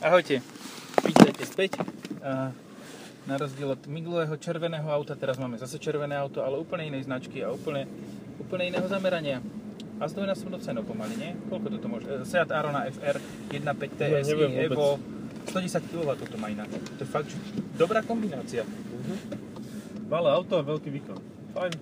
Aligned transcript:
Ahojte, 0.00 0.40
vítajte 1.04 1.44
späť. 1.44 1.76
A 2.24 2.56
na 3.28 3.34
rozdiel 3.36 3.76
od 3.76 3.84
minulého 3.84 4.32
červeného 4.40 4.88
auta, 4.88 5.12
teraz 5.12 5.36
máme 5.36 5.60
zase 5.60 5.76
červené 5.76 6.16
auto, 6.16 6.40
ale 6.40 6.56
úplne 6.56 6.88
inej 6.88 7.04
značky 7.04 7.44
a 7.44 7.52
úplne, 7.52 7.84
úplne 8.40 8.72
iného 8.72 8.88
zamerania. 8.88 9.44
A 10.00 10.08
zdvojnásobnú 10.08 10.56
cenu 10.64 10.80
pomaly, 10.88 11.20
nie? 11.20 11.30
Koľko 11.52 11.68
toto 11.76 11.86
môže? 11.92 12.08
E, 12.08 12.24
Seat 12.24 12.48
Arona 12.48 12.88
FR 12.88 13.20
1.5 13.52 13.60
Ja 13.60 14.24
TSI 14.24 14.32
neviem 14.32 14.52
vôbec. 14.56 14.72
Evo 14.72 14.86
110 15.52 15.92
kW 15.92 16.10
to 16.16 16.36
má 16.40 16.48
inak. 16.48 16.72
To 16.96 17.04
je 17.04 17.08
fakt, 17.08 17.28
že 17.28 17.36
dobrá 17.76 18.00
kombinácia. 18.00 18.64
Malé 20.08 20.28
auto 20.32 20.56
a 20.56 20.64
veľký 20.64 20.88
výkon. 20.96 21.20
Fajn. 21.52 21.72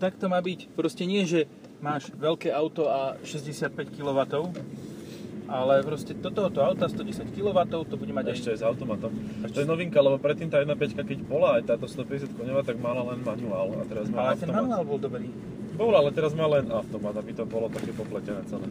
Tak 0.00 0.16
to 0.16 0.32
má 0.32 0.40
byť. 0.40 0.72
Proste 0.72 1.04
nie, 1.04 1.28
že 1.28 1.44
máš 1.84 2.08
veľké 2.16 2.48
auto 2.48 2.88
a 2.88 3.20
65 3.20 3.92
kW, 3.92 4.24
ale 5.48 5.80
proste 5.80 6.12
do 6.12 6.28
tohoto 6.28 6.60
auta 6.60 6.84
110 6.86 7.32
kW 7.32 7.58
to 7.88 7.96
bude 7.96 8.12
mať 8.12 8.36
Ešte 8.36 8.48
aj... 8.52 8.58
s 8.60 8.62
automatom. 8.62 9.10
To 9.48 9.58
je 9.58 9.66
novinka, 9.66 9.96
lebo 9.98 10.20
predtým 10.20 10.52
tá 10.52 10.60
1.5, 10.60 10.76
keď 11.08 11.18
bola 11.24 11.56
aj 11.56 11.72
táto 11.72 11.88
150 11.88 12.36
koňová, 12.36 12.60
tak 12.62 12.76
mala 12.76 13.00
len 13.08 13.24
manuál 13.24 13.72
a 13.80 13.84
teraz 13.88 14.12
má 14.12 14.28
Ale 14.28 14.36
ten 14.36 14.52
automat. 14.52 14.60
manuál 14.60 14.82
bol 14.84 14.98
dobrý. 15.00 15.28
Bol, 15.74 15.92
ale 15.96 16.10
teraz 16.12 16.36
má 16.36 16.44
len 16.52 16.68
automat, 16.68 17.16
aby 17.16 17.32
to 17.32 17.48
bolo 17.48 17.72
také 17.72 17.96
popletené 17.96 18.44
celé. 18.44 18.68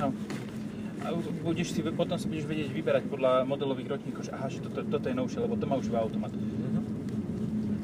No. 0.00 0.16
A 1.04 1.12
budeš 1.44 1.76
si, 1.76 1.84
potom 1.84 2.16
si 2.16 2.24
budeš 2.32 2.48
vedieť 2.48 2.72
vyberať 2.72 3.04
podľa 3.12 3.44
modelových 3.44 4.00
ročníkov, 4.00 4.24
že 4.24 4.32
aha, 4.32 4.48
že 4.48 4.64
toto, 4.64 4.80
toto 4.88 5.04
je 5.04 5.12
novšie, 5.12 5.44
lebo 5.44 5.60
to 5.60 5.68
má 5.68 5.76
už 5.76 5.92
iba 5.92 6.00
automat. 6.00 6.32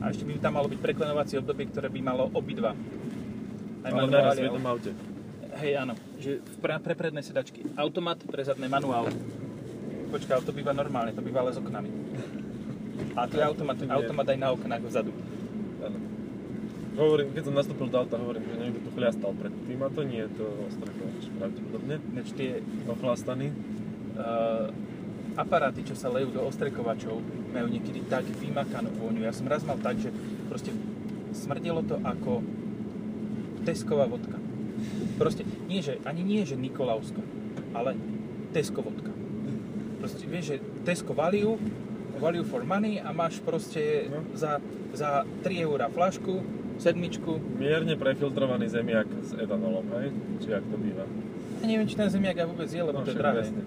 A 0.01 0.09
ešte 0.09 0.25
by 0.25 0.41
tam 0.41 0.57
malo 0.57 0.73
byť 0.73 0.81
preklenovacie 0.81 1.37
obdobie, 1.45 1.69
ktoré 1.69 1.93
by 1.93 2.01
malo 2.01 2.33
obidva. 2.33 2.73
Aj 3.85 3.93
Ale 3.93 4.09
naraz 4.09 4.41
v 4.41 4.49
jednom 4.49 4.65
aute. 4.65 4.97
Hej, 5.59 5.73
áno. 5.83 5.95
Že 6.23 6.45
pre, 6.63 6.79
pre 6.79 6.95
predné 6.95 7.25
sedačky. 7.25 7.67
Automat, 7.75 8.23
pre 8.23 8.47
zadné 8.47 8.71
manuál. 8.71 9.11
Počkaj, 10.11 10.47
to 10.47 10.55
býva 10.55 10.71
normálne, 10.71 11.15
to 11.15 11.23
býva 11.23 11.43
ale 11.43 11.55
s 11.55 11.59
oknami. 11.59 11.91
A 13.15 13.27
to 13.27 13.39
je 13.39 13.45
automat, 13.47 13.79
automat 13.79 14.27
aj 14.31 14.39
na 14.39 14.49
oknách 14.55 14.83
vzadu. 14.87 15.11
Áno. 15.83 15.99
Hovorím, 16.99 17.31
keď 17.33 17.43
som 17.47 17.55
nastúpil 17.55 17.87
do 17.89 17.97
auta, 17.97 18.19
hovorím, 18.19 18.45
že 18.45 18.55
niekto 18.59 18.81
tu 18.83 18.91
chliastal 18.93 19.33
predtým 19.39 19.79
a 19.81 19.89
to 19.89 20.01
nie 20.03 20.21
je 20.27 20.31
to 20.35 20.47
ostrekovač 20.67 21.23
pravdepodobne. 21.39 21.95
Ináč 22.13 22.29
tie 22.35 22.51
Ochlastaný. 22.91 23.49
uh, 24.19 24.69
aparáty, 25.39 25.87
čo 25.87 25.95
sa 25.95 26.11
lejú 26.11 26.35
do 26.35 26.43
ostrekovačov, 26.43 27.23
majú 27.55 27.67
niekedy 27.71 28.03
tak 28.11 28.27
vymakanú 28.27 28.91
vôňu. 28.99 29.23
Ja 29.23 29.35
som 29.35 29.47
raz 29.47 29.63
mal 29.63 29.79
tak, 29.79 30.03
že 30.03 30.11
proste 30.51 30.75
smrdelo 31.31 31.87
to 31.87 32.03
ako 32.03 32.43
Tesková 33.61 34.09
vodka. 34.09 34.40
Proste 35.17 35.43
nie, 35.67 35.81
že, 35.81 36.01
ani 36.03 36.23
nie, 36.23 36.43
že 36.43 36.55
Nikolausko, 36.55 37.21
ale 37.73 37.95
Tesko 38.51 38.81
vodka. 38.81 39.13
Proste 39.99 40.25
vieš, 40.25 40.45
že 40.51 40.57
Tesco 40.83 41.13
value, 41.13 41.61
value 42.17 42.43
for 42.43 42.65
money 42.65 42.97
a 42.97 43.13
máš 43.13 43.39
proste 43.39 44.09
No. 44.09 44.25
za, 44.33 44.59
za 44.93 45.23
3 45.45 45.61
eurá 45.61 45.87
flašku, 45.87 46.41
sedmičku. 46.77 47.37
Mierne 47.57 47.95
prefiltrovaný 47.95 48.67
zemiak 48.67 49.05
s 49.21 49.37
etanolom, 49.37 49.85
hej? 49.95 50.09
Či 50.41 50.49
jak 50.51 50.65
to 50.65 50.77
býva. 50.77 51.05
Ja 51.61 51.67
neviem, 51.69 51.85
či 51.85 51.95
ten 51.95 52.09
zemiak 52.09 52.41
aj 52.41 52.47
vôbec 52.49 52.69
je, 52.69 52.81
lebo 52.81 53.05
to 53.05 53.13
je 53.13 53.21
drahé. 53.21 53.45
jasne. 53.45 53.63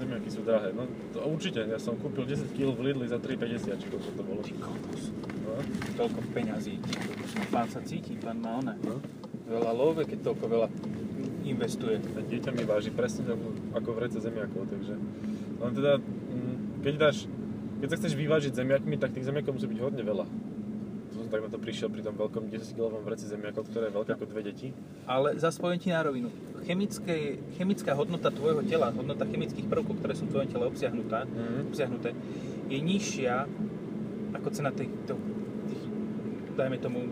Zemiaky 0.00 0.28
sú 0.32 0.40
drahé. 0.40 0.72
No 0.72 0.88
to 1.12 1.20
určite, 1.20 1.60
ja 1.60 1.76
som 1.76 1.92
kúpil 1.94 2.24
10 2.24 2.56
kg 2.56 2.72
v 2.72 2.80
Lidli 2.88 3.04
za 3.04 3.20
3,50, 3.20 3.76
či 3.76 3.86
koľko 3.86 4.10
to 4.16 4.22
bolo. 4.24 4.40
Ty 4.40 4.52
kokos. 4.56 5.02
No. 5.44 5.52
Toľko 6.00 6.20
peňazí. 6.32 6.80
No, 6.80 7.44
Pán 7.52 7.68
sa 7.68 7.84
cíti, 7.84 8.16
pán 8.16 8.40
má 8.40 8.56
one. 8.56 8.72
No. 8.80 8.96
Veľa 9.50 9.72
love, 9.74 10.06
keď 10.06 10.18
toľko 10.22 10.44
veľa 10.46 10.68
investuje. 11.42 11.98
A 11.98 12.20
dieťa 12.22 12.54
mi 12.54 12.62
váži 12.62 12.94
presne 12.94 13.26
ako, 13.26 13.48
ako 13.74 13.88
v 13.90 13.98
rece 13.98 14.18
zemiakov, 14.22 14.70
takže... 14.70 14.94
Len 15.60 15.72
teda, 15.74 15.98
mm, 15.98 16.56
keď 16.86 16.94
dáš, 16.96 17.26
keď 17.82 17.88
sa 17.90 17.96
chceš 17.98 18.14
vyvážiť 18.14 18.52
zemiakmi, 18.54 18.94
tak 18.94 19.10
tých 19.10 19.26
zemiakov 19.26 19.58
musí 19.58 19.66
byť 19.66 19.80
hodne 19.82 20.06
veľa. 20.06 20.24
To 21.10 21.14
som 21.18 21.26
tak 21.26 21.42
na 21.42 21.50
to 21.50 21.58
prišiel 21.58 21.90
pri 21.90 22.06
tom 22.06 22.14
veľkom 22.14 22.46
10 22.46 22.78
kg 22.78 22.94
vreci 23.02 23.26
zemiakov, 23.26 23.66
ktoré 23.66 23.90
je 23.90 23.94
veľké 23.98 24.10
ako 24.14 24.26
dve 24.30 24.40
deti. 24.46 24.68
Ale 25.10 25.34
zase 25.34 25.58
poviem 25.58 25.82
ti 25.82 25.90
na 25.90 26.06
rovinu. 26.06 26.30
Chemické, 26.62 27.42
chemická 27.58 27.98
hodnota 27.98 28.30
tvojho 28.30 28.62
tela, 28.62 28.94
hodnota 28.94 29.26
chemických 29.26 29.66
prvkov, 29.66 29.98
ktoré 29.98 30.14
sú 30.14 30.30
v 30.30 30.38
tvojom 30.38 30.48
tele 30.48 30.64
obsiahnutá, 30.70 31.26
Mhm. 31.26 31.66
obsiahnuté, 31.66 32.14
je 32.70 32.78
nižšia 32.78 33.34
ako 34.30 34.48
cena 34.54 34.70
tých, 34.70 34.92
tých, 35.10 35.18
tých 35.66 35.82
dajme 36.54 36.78
tomu, 36.78 37.02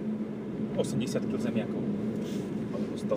80 0.79 1.27
kg 1.27 1.43
zemiakov. 1.43 1.83
100. 2.99 3.15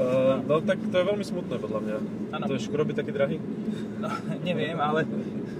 Uh, 0.00 0.40
no 0.48 0.60
tak 0.64 0.78
to 0.80 0.96
je 0.96 1.04
veľmi 1.04 1.24
smutné 1.24 1.56
podľa 1.60 1.80
mňa. 1.82 1.96
Áno. 2.34 2.44
To 2.48 2.54
je 2.56 2.62
škroby 2.66 2.92
taký 2.96 3.10
drahý? 3.12 3.36
No, 4.00 4.08
neviem, 4.48 4.78
ale 4.80 5.04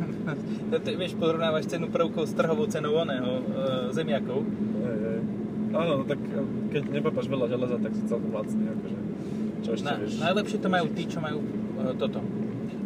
to, 0.70 0.76
vieš, 0.96 1.14
porovnávaš 1.18 1.68
cenu 1.70 1.90
prvkov 1.90 2.24
s 2.26 2.34
trhovou 2.34 2.66
cenou 2.70 2.96
oného, 2.98 3.42
e, 3.42 3.44
zemiakov. 3.92 4.42
Hej, 4.80 4.98
hej. 4.98 5.20
Áno, 5.70 5.92
no 6.02 6.04
tak 6.06 6.18
eh, 6.18 6.46
keď 6.74 6.82
nepapáš 6.90 7.26
veľa 7.30 7.46
železa, 7.46 7.76
tak 7.78 7.92
si 7.94 8.02
celkom 8.06 8.30
lacný, 8.34 8.64
akože. 8.70 8.98
Čo 9.60 9.70
ešte 9.76 9.86
Na, 9.86 9.94
vieš? 10.00 10.12
najlepšie 10.18 10.58
to 10.58 10.68
majú 10.72 10.86
tí, 10.96 11.02
čo 11.06 11.18
majú 11.22 11.38
e, 11.42 11.94
toto. 11.94 12.20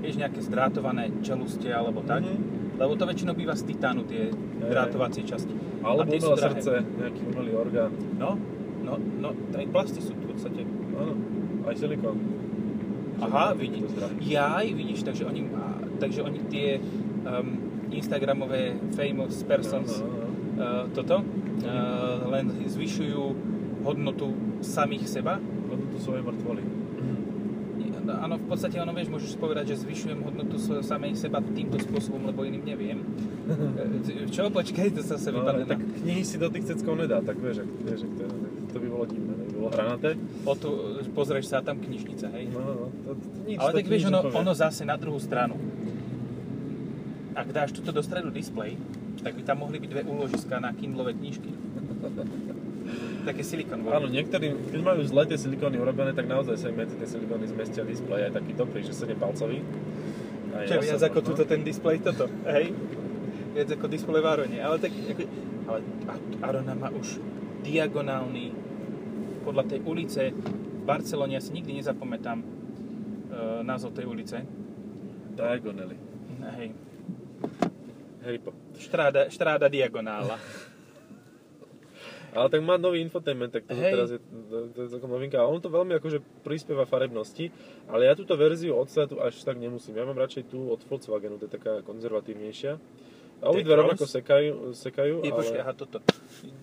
Vieš, 0.05 0.15
nejaké 0.21 0.41
zdrátované 0.45 1.09
čelustie 1.25 1.73
alebo 1.73 2.05
tak. 2.05 2.25
Mhm. 2.27 2.77
Lebo 2.77 2.99
to 2.99 3.07
väčšinou 3.07 3.39
býva 3.39 3.55
z 3.55 3.71
titánu 3.71 4.03
tie 4.05 4.35
drátovacie 4.59 5.23
časti. 5.23 5.55
Alebo 5.87 6.11
umelé 6.11 6.37
srdce, 6.41 6.83
nejaký 6.83 7.23
umelý 7.31 7.53
orgán. 7.55 7.95
No, 8.19 8.35
no, 8.85 9.01
no, 9.01 9.29
aj 9.57 9.67
plasty 9.73 9.99
sú 10.05 10.13
v 10.13 10.31
podstate. 10.31 10.63
Áno, 10.95 11.17
aj 11.65 11.75
silikón. 11.81 12.21
Aha, 13.25 13.55
vidíš. 13.57 13.95
Jaj, 14.21 14.67
vidíš, 14.75 15.01
takže 15.07 15.25
oni, 15.25 15.49
takže 16.03 16.21
oni 16.23 16.41
tie 16.51 16.83
um, 17.25 17.57
Instagramové 17.95 18.75
famous 18.99 19.47
persons 19.47 20.03
Áno, 20.03 20.11
áno. 20.11 20.29
uh, 20.59 20.85
toto 20.91 21.17
uh, 21.23 22.19
len 22.29 22.51
zvyšujú 22.67 23.23
hodnotu 23.87 24.35
samých 24.61 25.07
seba. 25.07 25.39
Hodnotu 25.71 25.97
svojej 26.03 26.27
mŕtvoly. 26.27 26.85
No, 28.05 28.21
Áno, 28.21 28.37
v 28.37 28.47
podstate 28.53 28.77
ono, 28.77 28.93
vieš, 28.93 29.09
môžeš 29.09 29.33
povedať, 29.41 29.73
že 29.73 29.89
zvyšujem 29.89 30.21
hodnotu 30.21 30.61
svojho 30.61 30.85
samej 30.85 31.17
seba 31.17 31.41
týmto 31.41 31.81
spôsobom, 31.81 32.29
lebo 32.29 32.45
iným 32.45 32.65
neviem. 32.65 33.01
E, 33.45 34.25
Čo? 34.33 34.49
Počkaj, 34.49 34.97
to 34.97 35.05
sa 35.05 35.21
sa 35.21 35.29
No, 35.29 35.45
tak 35.69 35.81
knihy 36.01 36.25
si 36.25 36.41
do 36.41 36.49
tých 36.49 36.65
ceckov 36.65 36.97
nedá, 36.97 37.21
tak 37.21 37.37
vieš, 37.37 37.65
ak, 37.65 37.69
vieš 37.85 38.09
ak 38.09 38.13
to, 38.17 38.23
je, 38.25 38.29
tak 38.33 38.54
to 38.75 38.83
by 38.83 38.89
bolo 38.91 39.05
divné, 39.07 39.33
to 39.39 39.43
by 39.47 39.53
bolo 39.55 39.71
hranaté. 39.71 40.11
O 40.43 40.53
tu, 40.59 40.69
pozrieš 41.15 41.55
sa, 41.55 41.63
a 41.63 41.63
tam 41.63 41.79
knižnica, 41.79 42.27
hej? 42.35 42.51
No, 42.51 42.59
no, 42.59 42.73
no, 42.75 42.87
to, 43.07 43.11
to, 43.15 43.27
nič, 43.47 43.59
Ale 43.63 43.71
to 43.71 43.77
tak 43.79 43.87
vieš, 43.87 44.05
ono, 44.11 44.21
ono 44.35 44.53
zase 44.53 44.83
na 44.83 44.99
druhú 44.99 45.23
stranu. 45.23 45.55
Ak 47.39 47.47
dáš 47.55 47.71
tuto 47.71 47.95
do 47.95 48.03
stredu 48.03 48.35
displej, 48.35 48.75
tak 49.23 49.39
by 49.39 49.43
tam 49.47 49.63
mohli 49.63 49.79
byť 49.79 49.91
dve 49.91 50.03
úložiská 50.03 50.59
na 50.59 50.75
Kindlové 50.75 51.15
knižky. 51.15 51.55
Také 53.25 53.43
silikonové. 53.47 53.89
Áno, 53.95 54.11
niektorí, 54.11 54.53
keď 54.75 54.81
majú 54.85 55.01
zle 55.07 55.23
tie 55.25 55.39
silikóny 55.39 55.81
urobené, 55.81 56.13
tak 56.13 56.29
naozaj 56.29 56.61
sa 56.61 56.69
im 56.69 56.77
medzi 56.77 56.99
tie 56.99 57.09
silikóny 57.09 57.49
zmestia 57.49 57.87
displej, 57.87 58.29
aj 58.29 58.33
taký 58.37 58.53
dobrý, 58.59 58.85
že 58.85 58.93
7 58.93 59.17
palcový. 59.17 59.65
Čo, 60.67 60.79
viac 60.83 61.03
ako 61.03 61.19
tuto 61.25 61.43
ten 61.49 61.65
displej 61.67 62.05
toto, 62.05 62.31
hej? 62.47 62.71
Viac 63.57 63.69
ako 63.75 63.87
displej 63.91 64.21
v 64.23 64.29
Arone, 64.29 64.59
ale 64.61 64.77
tak, 64.79 64.93
ako, 64.93 65.23
ale 65.67 65.79
Arona 66.45 66.75
má 66.77 66.93
už 66.95 67.19
diagonálny, 67.65 68.53
podľa 69.43 69.65
tej 69.65 69.81
ulice 69.89 70.23
v 70.37 70.83
Barcelone, 70.85 71.33
ja 71.37 71.41
si 71.41 71.57
nikdy 71.57 71.81
nezapamätám 71.81 72.39
e, 72.41 72.47
názov 73.65 73.97
tej 73.97 74.05
ulice, 74.05 74.45
Diagonally. 75.35 75.97
hej, 76.61 76.69
Heripo. 78.23 78.53
Štráda, 78.77 79.33
Štráda 79.33 79.67
diagonála. 79.73 80.37
Ale 82.35 82.51
tak 82.51 82.67
má 82.67 82.75
nový 82.75 82.99
infotainment, 82.99 83.55
tak 83.55 83.63
to 83.63 83.79
teraz 83.79 84.11
je, 84.11 84.19
to, 84.51 84.57
to 84.75 84.79
je 84.83 84.89
celkom 84.91 85.07
novinka. 85.07 85.39
A 85.39 85.47
on 85.47 85.63
to 85.63 85.71
veľmi 85.71 85.95
akože 86.03 86.19
prispieva 86.43 86.83
farebnosti, 86.83 87.47
ale 87.87 88.11
ja 88.11 88.19
túto 88.19 88.35
verziu 88.35 88.75
od 88.75 88.91
Seatu 88.91 89.23
až 89.23 89.39
tak 89.47 89.55
nemusím. 89.55 89.95
Ja 89.95 90.03
mám 90.03 90.19
radšej 90.19 90.51
tú 90.51 90.67
od 90.67 90.83
Volkswagenu, 90.83 91.39
to 91.39 91.47
je 91.47 91.55
taká 91.55 91.87
konzervatívnejšia. 91.87 92.75
A 93.43 93.51
obidve 93.51 93.75
rovnako 93.75 94.07
sekajú, 94.07 94.73
sekajú 94.73 95.15
Je, 95.25 95.31
ale... 95.33 95.39
počkaj, 95.39 95.61
aha, 95.61 95.73
toto. 95.75 95.99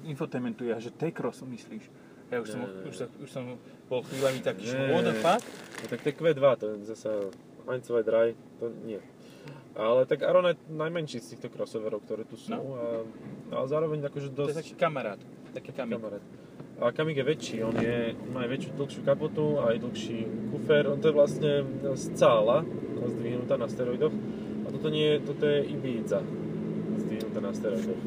Infotainmentu 0.07 0.65
ja, 0.65 0.79
že 0.79 0.89
T-Cross 0.93 1.43
myslíš. 1.45 1.83
Ja 2.31 2.39
už, 2.39 2.47
som, 2.47 2.63
Ne, 2.63 2.71
ne, 2.71 2.79
ne. 2.79 2.87
už, 2.87 2.95
sa, 2.95 3.05
už 3.19 3.29
som 3.29 3.43
bol 3.91 4.07
chvíľami 4.07 4.39
taký, 4.39 4.63
že 4.63 4.79
what 4.87 5.03
the 5.03 5.15
fuck? 5.19 5.43
No, 5.83 5.85
tak 5.91 5.99
to 5.99 6.07
je 6.07 6.15
Q2, 6.15 6.43
to 6.55 6.65
je 6.71 6.75
zase 6.95 7.07
Heinzové 7.67 8.01
Dry, 8.07 8.27
to 8.63 8.71
nie. 8.87 9.03
Ale 9.75 10.07
tak 10.07 10.23
Aron 10.23 10.47
je 10.47 10.55
najmenší 10.71 11.19
z 11.19 11.35
týchto 11.35 11.51
crossoverov, 11.51 12.03
ktoré 12.07 12.23
tu 12.23 12.35
sú. 12.39 12.55
No. 12.55 12.75
A, 12.75 12.83
ale 13.55 13.65
zároveň 13.67 14.03
akože 14.07 14.31
To 14.31 14.47
je 14.47 14.55
dosť 14.55 14.57
taký 14.63 14.73
kamarát. 14.79 15.19
Taký 15.51 15.71
kamik. 15.75 15.95
kamarát. 15.99 16.23
A 16.81 16.89
Kamik 16.89 17.21
je 17.21 17.25
väčší, 17.27 17.57
on, 17.61 17.77
je, 17.77 18.17
má 18.33 18.41
aj 18.41 18.57
väčšiu, 18.57 18.69
dlhšiu 18.73 19.01
kapotu, 19.05 19.61
aj 19.61 19.77
dlhší 19.85 20.49
kufer. 20.49 20.89
On 20.89 20.97
to 20.97 21.13
je 21.13 21.15
vlastne 21.15 21.51
scála 21.93 22.65
zdvihnutá 23.05 23.53
na 23.53 23.69
steroidoch. 23.69 24.15
A 24.65 24.67
toto 24.73 24.89
nie 24.89 25.13
je, 25.13 25.17
toto 25.21 25.45
je 25.45 25.61
Ibiza 25.67 26.25
zdvihnutá 27.31 27.39
na 27.39 27.51
steroidoch. 27.55 28.01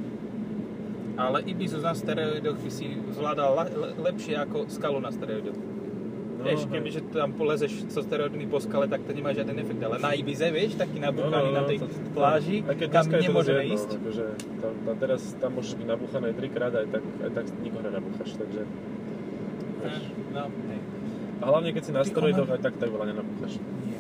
Ale 1.14 1.38
Ibizu 1.46 1.78
na 1.80 1.94
steroidoch 1.94 2.58
by 2.60 2.70
si 2.70 2.86
zvládal 3.14 3.50
le, 3.54 3.64
lepšie 4.02 4.34
ako 4.36 4.68
skalu 4.68 4.98
na 5.00 5.08
steroidoch. 5.14 5.56
No 6.34 6.42
vieš, 6.42 6.68
kebyže 6.68 7.00
tam 7.14 7.32
polezeš 7.32 7.88
so 7.88 8.04
steroidmi 8.04 8.44
po 8.44 8.60
skale, 8.60 8.84
tak 8.84 9.00
to 9.08 9.16
nemá 9.16 9.32
žiaden 9.32 9.56
efekt. 9.56 9.80
Ale 9.80 9.96
na 9.96 10.12
Ibize, 10.12 10.44
vieš, 10.52 10.76
taký 10.76 11.00
nabúchaný 11.00 11.56
na 11.56 11.64
tej 11.64 11.80
No, 11.80 11.86
to- 11.86 11.94
to- 11.94 12.12
pláži, 12.12 12.56
aj 12.68 12.76
keď 12.76 12.88
to 13.00 13.16
nemôžeme 13.16 13.62
ísť. 13.64 13.90
Akože, 13.96 14.26
tam, 14.60 14.72
tam 14.84 14.96
teraz 15.00 15.22
tam 15.40 15.50
môžeš 15.56 15.72
byť 15.80 15.86
nabúchaný 15.88 16.28
trikrát, 16.36 16.72
aj 16.74 16.86
tak, 16.92 17.02
aj 17.24 17.30
tak 17.32 17.44
nikoho 17.64 17.82
nenabúchaš, 17.88 18.30
takže... 18.36 18.60
Vieš. 19.80 20.04
No, 20.34 20.44
hej. 20.50 20.80
A 21.40 21.44
hlavne 21.48 21.70
keď 21.72 21.82
si 21.86 21.92
na 21.94 22.02
steroidoch, 22.04 22.50
aj 22.50 22.60
tak 22.60 22.74
tak 22.76 22.88
veľa 22.92 23.06
nenabúchaš. 23.14 23.56
Nie. 23.86 23.98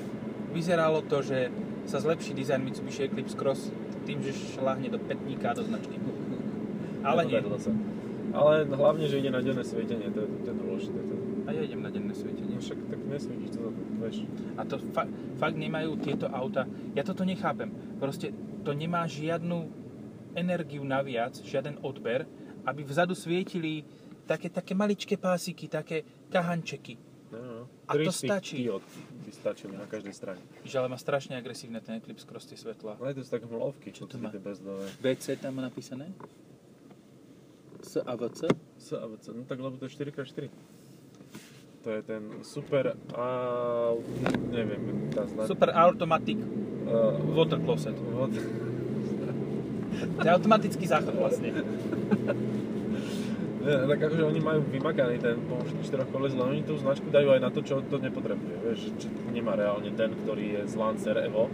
Vyzeralo 0.52 1.00
to, 1.00 1.22
že 1.22 1.48
sa 1.86 2.00
zlepší 2.00 2.32
dizajn 2.34 2.60
Mitsubishi 2.60 3.06
Eclipse 3.08 3.36
Cross 3.36 3.68
tým, 4.04 4.20
že 4.22 4.36
šláhne 4.54 4.88
do 4.92 5.00
petníka 5.00 5.56
do 5.56 5.64
značky. 5.64 5.96
Ale 7.04 7.24
nie. 7.28 7.40
Ale 8.34 8.66
hlavne, 8.66 9.06
že 9.06 9.22
ide 9.22 9.30
na 9.30 9.38
denné 9.38 9.62
svietenie, 9.62 10.10
to 10.10 10.26
je, 10.26 10.28
to 10.42 10.48
je 10.50 10.56
dôležité. 10.58 10.98
To, 11.06 11.14
A 11.46 11.54
ja 11.54 11.62
idem 11.62 11.80
na 11.86 11.90
denné 11.92 12.10
svietenie. 12.16 12.56
no 12.56 12.58
však 12.58 12.78
tak 12.90 13.00
nesvietíš, 13.06 13.50
to 13.54 13.70
vieš. 14.02 14.16
A 14.58 14.66
to 14.66 14.82
fa- 14.90 15.06
fakt 15.38 15.54
nemajú 15.54 15.94
tieto 16.02 16.26
auta. 16.26 16.66
Ja 16.98 17.06
toto 17.06 17.22
nechápem. 17.22 17.70
Proste 18.02 18.34
to 18.66 18.74
nemá 18.74 19.06
žiadnu 19.06 19.70
energiu 20.34 20.82
naviac, 20.82 21.38
žiaden 21.46 21.78
odber, 21.86 22.26
aby 22.66 22.82
vzadu 22.82 23.14
svietili 23.14 23.86
také, 24.26 24.50
také 24.50 24.74
maličké 24.74 25.14
pásiky, 25.14 25.70
také 25.70 26.02
kahančeky. 26.32 26.98
No, 27.34 27.42
no. 27.42 27.62
A 27.84 27.92
to 27.92 28.08
z 28.08 28.24
stačí. 28.24 28.54
diód 28.60 28.84
by 29.18 29.30
stačili 29.30 29.74
na 29.74 29.84
každej 29.84 30.12
strane. 30.12 30.40
Že 30.62 30.76
ale 30.76 30.88
má 30.88 30.96
strašne 30.96 31.34
agresívne 31.34 31.78
ten 31.78 31.96
Eclipse 31.96 32.22
Cross, 32.22 32.46
tie 32.46 32.54
svetlá. 32.54 32.94
Ale 32.96 33.12
to 33.12 33.20
sú 33.20 33.30
také 33.32 33.44
mlovky, 33.44 33.90
Čo 33.90 34.06
to 34.06 34.16
má? 34.16 34.30
bezdové. 34.30 34.86
BC 34.98 35.36
tam 35.36 35.54
má 35.54 35.62
napísané? 35.64 36.14
S 37.80 37.98
a 37.98 38.14
VC? 38.14 38.48
S 38.76 38.88
a 38.92 39.04
VC, 39.04 39.24
no 39.30 39.42
tak 39.42 39.58
lebo 39.58 39.74
to 39.74 39.84
je 39.84 39.92
4x4. 39.92 40.48
To 41.82 41.88
je 41.90 42.00
ten 42.02 42.22
super, 42.40 42.96
a 43.12 43.26
neviem, 44.48 44.80
tá 45.10 45.26
značka. 45.26 45.50
Super 45.50 45.68
Automatic 45.74 46.38
Uh, 46.84 47.16
Water 47.32 47.56
Closet. 47.58 47.96
od, 47.96 48.28
To 50.14 50.20
je 50.20 50.30
automatický 50.30 50.84
záchod 50.84 51.16
vlastne. 51.16 51.48
Ne, 53.64 53.88
tak 53.88 53.96
akože 53.96 54.28
oni 54.28 54.40
majú 54.44 54.60
vymakaný 54.68 55.16
ten 55.24 55.40
použitý 55.48 55.88
štyrokolesí, 55.88 56.36
len 56.36 56.60
oni 56.60 56.62
tú 56.68 56.76
značku 56.76 57.08
dajú 57.08 57.32
aj 57.32 57.40
na 57.40 57.48
to, 57.48 57.64
čo 57.64 57.80
to 57.88 57.96
nepotrebuje. 57.96 58.54
Vieš, 58.60 58.80
či 59.00 59.08
nemá 59.32 59.56
reálne 59.56 59.88
ten, 59.96 60.12
ktorý 60.12 60.60
je 60.60 60.62
z 60.68 60.74
Lancer 60.76 61.16
Evo 61.24 61.48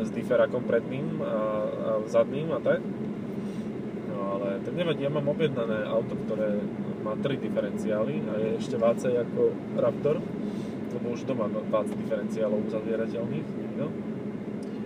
s 0.00 0.08
diferakom 0.08 0.64
predným 0.64 1.20
a, 1.20 1.28
a 1.28 1.90
zadným 2.08 2.48
a 2.56 2.58
tak. 2.64 2.80
No 4.08 4.40
ale 4.40 4.64
tak 4.64 4.72
nevadí, 4.72 5.04
ja 5.04 5.12
mám 5.12 5.28
objednané 5.28 5.84
auto, 5.84 6.16
ktoré 6.24 6.56
má 7.04 7.12
tri 7.20 7.36
diferenciály 7.36 8.24
a 8.24 8.32
je 8.40 8.50
ešte 8.64 8.80
vácej 8.80 9.12
ako 9.20 9.52
Raptor, 9.76 10.24
lebo 10.88 11.06
už 11.12 11.28
doma 11.28 11.52
má 11.52 11.60
20 11.84 12.00
diferenciálov 12.00 12.64
uzavrierateľných, 12.72 13.46
nikto. 13.60 13.86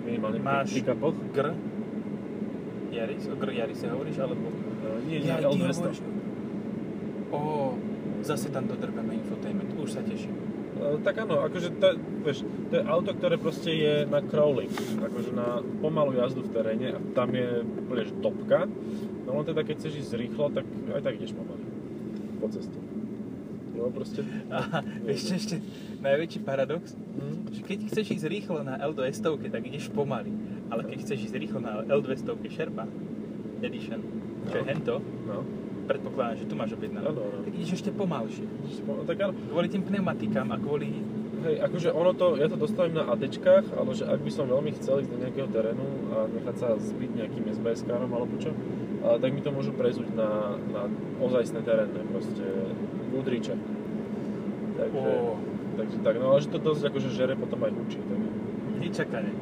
Minimálne 0.03 0.43
Máš- 0.43 0.75
pri 0.75 0.83
pick-upoch. 0.83 1.15
Gr. 1.31 1.55
Yaris? 2.99 3.25
O 3.27 3.35
Gr 3.35 3.51
Yaris 3.53 3.79
hovoríš? 3.85 4.19
Alebo... 4.19 4.45
Uh, 4.47 4.99
nie, 5.07 5.19
nie, 5.19 5.29
Ja, 5.29 5.39
ty 5.39 5.47
L200. 5.47 5.79
hovoríš- 5.79 6.07
Ó, 7.29 7.39
zase 8.23 8.49
tam 8.49 8.67
dodrbeme 8.67 9.15
infotainment. 9.15 9.71
Už 9.77 9.91
sa 9.91 10.03
teším. 10.03 10.33
E, 10.75 10.97
Tak 10.99 11.15
áno, 11.19 11.43
akože 11.43 11.77
to, 11.77 11.89
vieš, 12.23 12.39
to 12.69 12.75
je 12.75 12.85
auto, 12.85 13.11
ktoré 13.13 13.37
proste 13.37 13.71
je 13.71 13.95
na 14.05 14.21
crawling, 14.21 14.73
akože 14.99 15.31
na 15.33 15.61
pomalú 15.79 16.15
jazdu 16.15 16.41
v 16.41 16.51
teréne 16.51 16.89
a 16.93 17.01
tam 17.13 17.29
je 17.31 17.63
že 18.01 18.15
topka. 18.19 18.65
No 19.27 19.37
len 19.37 19.45
teda 19.45 19.61
keď 19.61 19.75
chceš 19.77 20.09
ísť 20.09 20.13
rýchlo, 20.17 20.49
tak 20.49 20.65
aj 20.89 21.03
tak 21.05 21.15
ideš 21.17 21.37
pomaly 21.37 21.65
po 22.39 22.47
ceste. 22.49 22.79
No 23.77 23.93
proste... 23.93 24.25
A 24.49 24.81
vieš 25.05 25.21
čo 25.29 25.35
ešte 25.37 25.57
najväčší 26.01 26.41
paradox? 26.43 26.97
Hm, 26.97 27.53
Že 27.53 27.61
keď 27.63 27.79
chceš 27.93 28.07
ísť 28.11 28.27
rýchlo 28.27 28.65
na 28.65 28.81
L200, 28.81 29.53
tak 29.53 29.63
ideš 29.63 29.93
pomaly. 29.93 30.33
Ale 30.69 30.83
keď 30.85 30.97
chceš 31.01 31.19
ísť 31.27 31.37
rýchlo 31.39 31.59
na 31.59 31.81
L200 31.83 32.29
Sherpa 32.47 32.85
Edition, 33.61 34.01
čo 34.47 34.55
je 34.55 34.63
No. 34.63 34.69
hento, 34.69 34.95
no, 35.25 35.37
predpokladám, 35.85 36.37
že 36.37 36.45
tu 36.45 36.55
máš 36.55 36.71
objednané, 36.73 37.05
Áno, 37.05 37.21
áno. 37.23 37.41
tak 37.43 37.53
ideš 37.53 37.73
ešte 37.75 37.91
pomalšie. 37.91 38.45
no, 38.85 39.03
tak 39.03 39.17
áno, 39.19 39.33
Kvôli 39.49 39.67
tým 39.67 39.83
pneumatikám 39.83 40.47
a 40.47 40.57
kvôli... 40.57 40.93
hej, 41.41 41.57
akože 41.61 41.89
ono 41.91 42.13
to, 42.13 42.37
ja 42.37 42.47
to 42.47 42.55
dostavím 42.55 42.95
na 42.95 43.09
ATčkách, 43.09 43.73
ale 43.73 43.91
že 43.93 44.05
ak 44.05 44.21
by 44.21 44.31
som 44.31 44.45
veľmi 44.45 44.71
chcel 44.75 45.01
ísť 45.01 45.11
do 45.11 45.19
nejakého 45.19 45.49
terénu 45.49 45.87
a 46.09 46.17
nechať 46.29 46.57
sa 46.57 46.69
zbiť 46.75 47.11
nejakým 47.15 47.45
SBS 47.51 47.81
károm 47.83 48.11
alebo 48.11 48.37
čo, 48.37 48.53
a 49.01 49.17
tak 49.17 49.31
mi 49.31 49.41
to 49.41 49.49
môžu 49.49 49.73
prezúť 49.73 50.11
na, 50.13 50.29
na 50.69 50.83
ozajstné 51.19 51.63
terénne, 51.63 52.03
proste 52.09 52.45
Goodricha. 53.09 53.57
Takže, 54.77 55.11
Ó, 55.25 55.35
takže 55.75 55.97
tak, 55.99 56.15
no 56.17 56.31
ale 56.31 56.41
že 56.41 56.51
to 56.51 56.59
dosť 56.61 56.83
akože 56.85 57.09
žere 57.11 57.35
potom 57.35 57.59
aj 57.61 57.73
hučí, 57.73 57.99
tak 57.99 58.19
nečakane. 58.79 59.33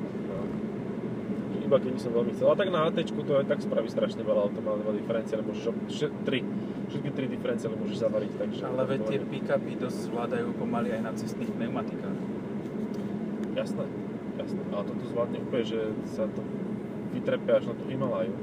Iba 1.66 1.82
keď 1.82 1.90
by 1.98 2.00
som 2.00 2.12
veľmi 2.14 2.32
chcel. 2.38 2.46
A 2.46 2.54
tak 2.54 2.70
na 2.70 2.86
ATčku 2.86 3.20
to 3.26 3.42
aj 3.42 3.46
tak 3.50 3.58
spraví 3.58 3.90
strašne 3.90 4.22
veľa, 4.22 4.54
to 4.54 4.62
má 4.62 4.78
dva 4.78 4.94
diferenciály, 4.94 5.42
môžeš, 5.42 5.74
vše- 5.90 6.14
tri, 6.22 6.46
všetky 6.94 7.10
tri 7.10 7.26
diferenciály 7.26 7.74
môžeš 7.74 8.06
zavariť, 8.06 8.32
takže... 8.38 8.62
Ale 8.70 8.86
veď 8.86 9.00
tie 9.10 9.18
pick-upy 9.26 9.74
dosť 9.74 9.98
zvládajú 10.06 10.54
pomaly 10.54 10.94
aj 10.94 11.02
na 11.02 11.12
cestných 11.18 11.50
pneumatikách. 11.50 12.18
Jasné, 13.58 13.84
jasné. 14.38 14.62
Ale 14.70 14.82
toto 14.86 15.02
zvládne 15.10 15.38
úplne, 15.42 15.64
že 15.66 15.80
sa 16.14 16.30
to 16.30 16.40
vytrepe 17.10 17.50
až 17.50 17.66
na 17.66 17.74
tú 17.74 17.84
Himalaju, 17.90 18.34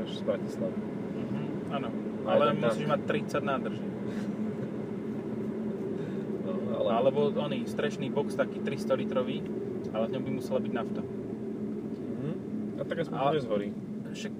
vieš, 0.00 0.10
z 0.16 0.22
Bratislavy. 0.24 0.80
Mhm, 1.20 1.42
áno. 1.76 1.88
Aj 2.24 2.32
Ale 2.32 2.44
tak 2.48 2.56
musíš 2.64 2.86
tak. 2.88 2.92
mať 2.96 3.00
30 3.04 3.44
nádrží. 3.44 3.88
No, 6.40 6.56
ale... 6.82 6.88
Alebo 6.96 7.28
oný 7.30 7.68
strešný 7.68 8.08
box 8.10 8.34
taký 8.34 8.64
300 8.64 8.96
litrový, 8.96 9.44
ale 9.92 10.08
v 10.08 10.12
ňom 10.16 10.22
by 10.24 10.30
musela 10.40 10.58
byť 10.58 10.72
nafta. 10.72 11.02
Tak 12.90 13.06
aspoň 13.06 13.18
A- 13.22 13.34
nezhorí. 13.38 13.68
Však, 14.10 14.32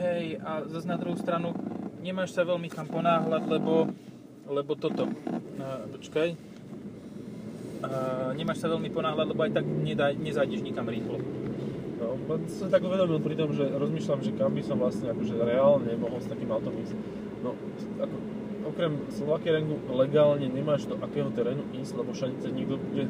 hej, 0.00 0.40
a 0.40 0.64
zase 0.64 0.88
na 0.88 0.96
druhú 0.96 1.20
stranu 1.20 1.52
nemáš 2.00 2.32
sa 2.32 2.48
veľmi 2.48 2.72
kam 2.72 2.88
ponáhľať, 2.88 3.42
lebo, 3.44 3.92
lebo 4.48 4.72
toto, 4.72 5.04
uh, 5.04 5.84
počkaj, 5.92 6.32
uh, 7.84 8.32
nemáš 8.32 8.64
sa 8.64 8.72
veľmi 8.72 8.88
ponáhľať, 8.88 9.26
lebo 9.28 9.40
aj 9.44 9.52
tak 9.52 9.68
nedá, 9.68 10.16
nezájdeš 10.16 10.64
nikam 10.64 10.88
rýchlo. 10.88 11.20
No, 12.00 12.16
len 12.16 12.40
som 12.48 12.72
tak 12.72 12.80
uvedomil 12.80 13.20
pri 13.20 13.36
tom, 13.36 13.52
že 13.52 13.68
rozmýšľam, 13.68 14.24
že 14.24 14.32
kam 14.32 14.56
by 14.56 14.62
som 14.64 14.80
vlastne 14.80 15.12
akože 15.12 15.36
reálne 15.36 15.92
mohol 16.00 16.24
s 16.24 16.32
takým 16.32 16.48
autom 16.48 16.72
ísť. 16.80 16.96
No, 17.44 17.52
ako, 18.00 18.16
okrem 18.72 18.92
Slovakia 19.12 19.60
Rangu 19.60 19.76
legálne 19.92 20.48
nemáš 20.48 20.88
do 20.88 20.96
akého 20.96 21.28
terénu 21.36 21.68
ísť, 21.76 21.92
lebo 22.00 22.16
všade 22.16 22.40
ťa 22.40 22.48
niekto 22.56 22.80
bude 22.80 23.04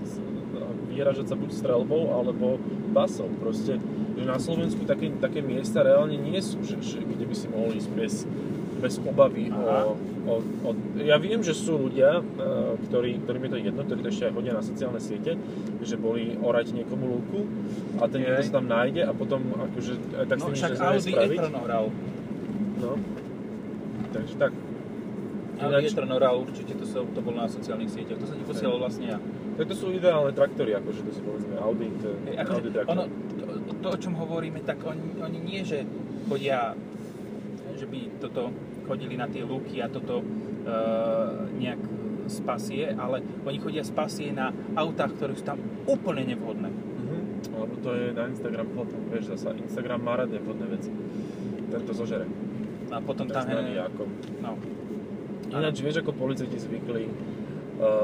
vyhražať 1.00 1.32
sa 1.32 1.36
buď 1.40 1.50
strelbou, 1.56 2.12
alebo 2.12 2.60
basou. 2.92 3.32
Proste, 3.40 3.80
že 4.20 4.24
na 4.28 4.36
Slovensku 4.36 4.84
také, 4.84 5.08
také 5.16 5.40
miesta 5.40 5.80
reálne 5.80 6.20
nie 6.20 6.36
sú, 6.44 6.60
že, 6.60 6.76
že, 6.84 7.00
kde 7.00 7.24
by 7.24 7.34
si 7.34 7.46
mohol 7.48 7.72
ísť 7.72 7.90
bez, 7.96 8.14
bez 8.84 8.94
obavy 9.00 9.48
o, 9.48 9.96
o, 10.28 10.34
o... 10.68 10.68
Ja 11.00 11.16
viem, 11.16 11.40
že 11.40 11.56
sú 11.56 11.88
ľudia, 11.88 12.20
eh, 12.20 12.76
ktorí, 12.84 13.24
ktorým 13.24 13.48
je 13.48 13.50
to 13.50 13.58
jedno, 13.64 13.80
ktorí 13.88 14.00
to 14.04 14.10
ešte 14.12 14.24
aj 14.28 14.32
hodia 14.36 14.52
na 14.52 14.64
sociálne 14.64 15.00
siete, 15.00 15.40
že 15.80 15.96
boli 15.96 16.36
orať 16.36 16.76
niekomu 16.76 17.04
lúku 17.08 17.40
a 17.96 18.04
ten 18.12 18.20
niekto 18.24 18.44
sa 18.44 18.60
tam 18.60 18.68
nájde 18.68 19.08
a 19.08 19.12
potom 19.16 19.40
akože 19.72 19.92
aj 20.20 20.26
tak 20.28 20.36
No 20.40 20.52
však 20.52 20.72
Audi 20.76 21.12
e-tron 21.16 21.56
oral. 21.56 21.86
No. 22.80 22.92
Takže 24.12 24.34
tak. 24.36 24.52
Audi 25.60 25.86
e-tron 25.88 26.12
oral, 26.12 26.36
určite 26.44 26.72
to, 26.76 26.84
sa, 26.84 27.04
to 27.04 27.20
bolo 27.24 27.40
na 27.40 27.48
sociálnych 27.48 27.88
sieťach, 27.88 28.20
to 28.20 28.26
sa 28.28 28.36
ti 28.36 28.44
posielal 28.44 28.80
vlastne 28.80 29.16
ja. 29.16 29.18
Tak 29.60 29.68
to 29.68 29.76
sú 29.76 29.92
ideálne 29.92 30.32
traktory, 30.32 30.72
akože 30.72 31.04
to 31.04 31.12
sú 31.12 31.20
povedzme 31.20 31.52
Audi, 31.60 31.92
to 32.00 32.08
je 32.08 32.32
Hej, 32.32 32.36
Audi 32.40 32.48
akože 32.48 32.68
traktor. 32.72 32.92
ono, 32.96 33.02
to, 33.36 33.44
to, 33.76 33.88
o 33.92 33.98
čom 34.00 34.12
hovoríme, 34.16 34.64
tak 34.64 34.80
oni, 34.80 35.20
oni 35.20 35.36
nie, 35.36 35.60
že 35.68 35.84
chodia, 36.32 36.72
že 37.76 37.84
by 37.84 38.24
toto 38.24 38.56
chodili 38.88 39.20
na 39.20 39.28
tie 39.28 39.44
lúky 39.44 39.84
a 39.84 39.92
toto 39.92 40.24
uh, 40.24 41.44
nejak 41.60 41.76
spasie, 42.32 42.96
ale 42.96 43.20
oni 43.44 43.60
chodia 43.60 43.84
spasie 43.84 44.32
na 44.32 44.48
autách, 44.80 45.12
ktoré 45.20 45.36
sú 45.36 45.44
tam 45.44 45.60
úplne 45.84 46.24
nevhodné. 46.24 46.72
Mhm. 46.72 47.18
Lebo 47.52 47.74
to 47.84 47.90
je 47.92 48.16
na 48.16 48.32
Instagram 48.32 48.64
foto, 48.72 48.96
vieš 49.12 49.36
zasa, 49.36 49.52
Instagram 49.60 50.00
má 50.00 50.16
rád 50.16 50.40
nevhodné 50.40 50.72
veci. 50.72 50.88
Tento 51.68 51.92
zožere. 51.92 52.24
A 52.88 52.96
potom 53.04 53.28
tam 53.28 53.44
je, 53.44 53.76
ako. 53.76 54.08
no, 54.40 54.56
Ináč 55.52 55.84
vieš, 55.84 56.00
ako 56.00 56.16
policajti 56.16 56.56
zvykli 56.56 57.04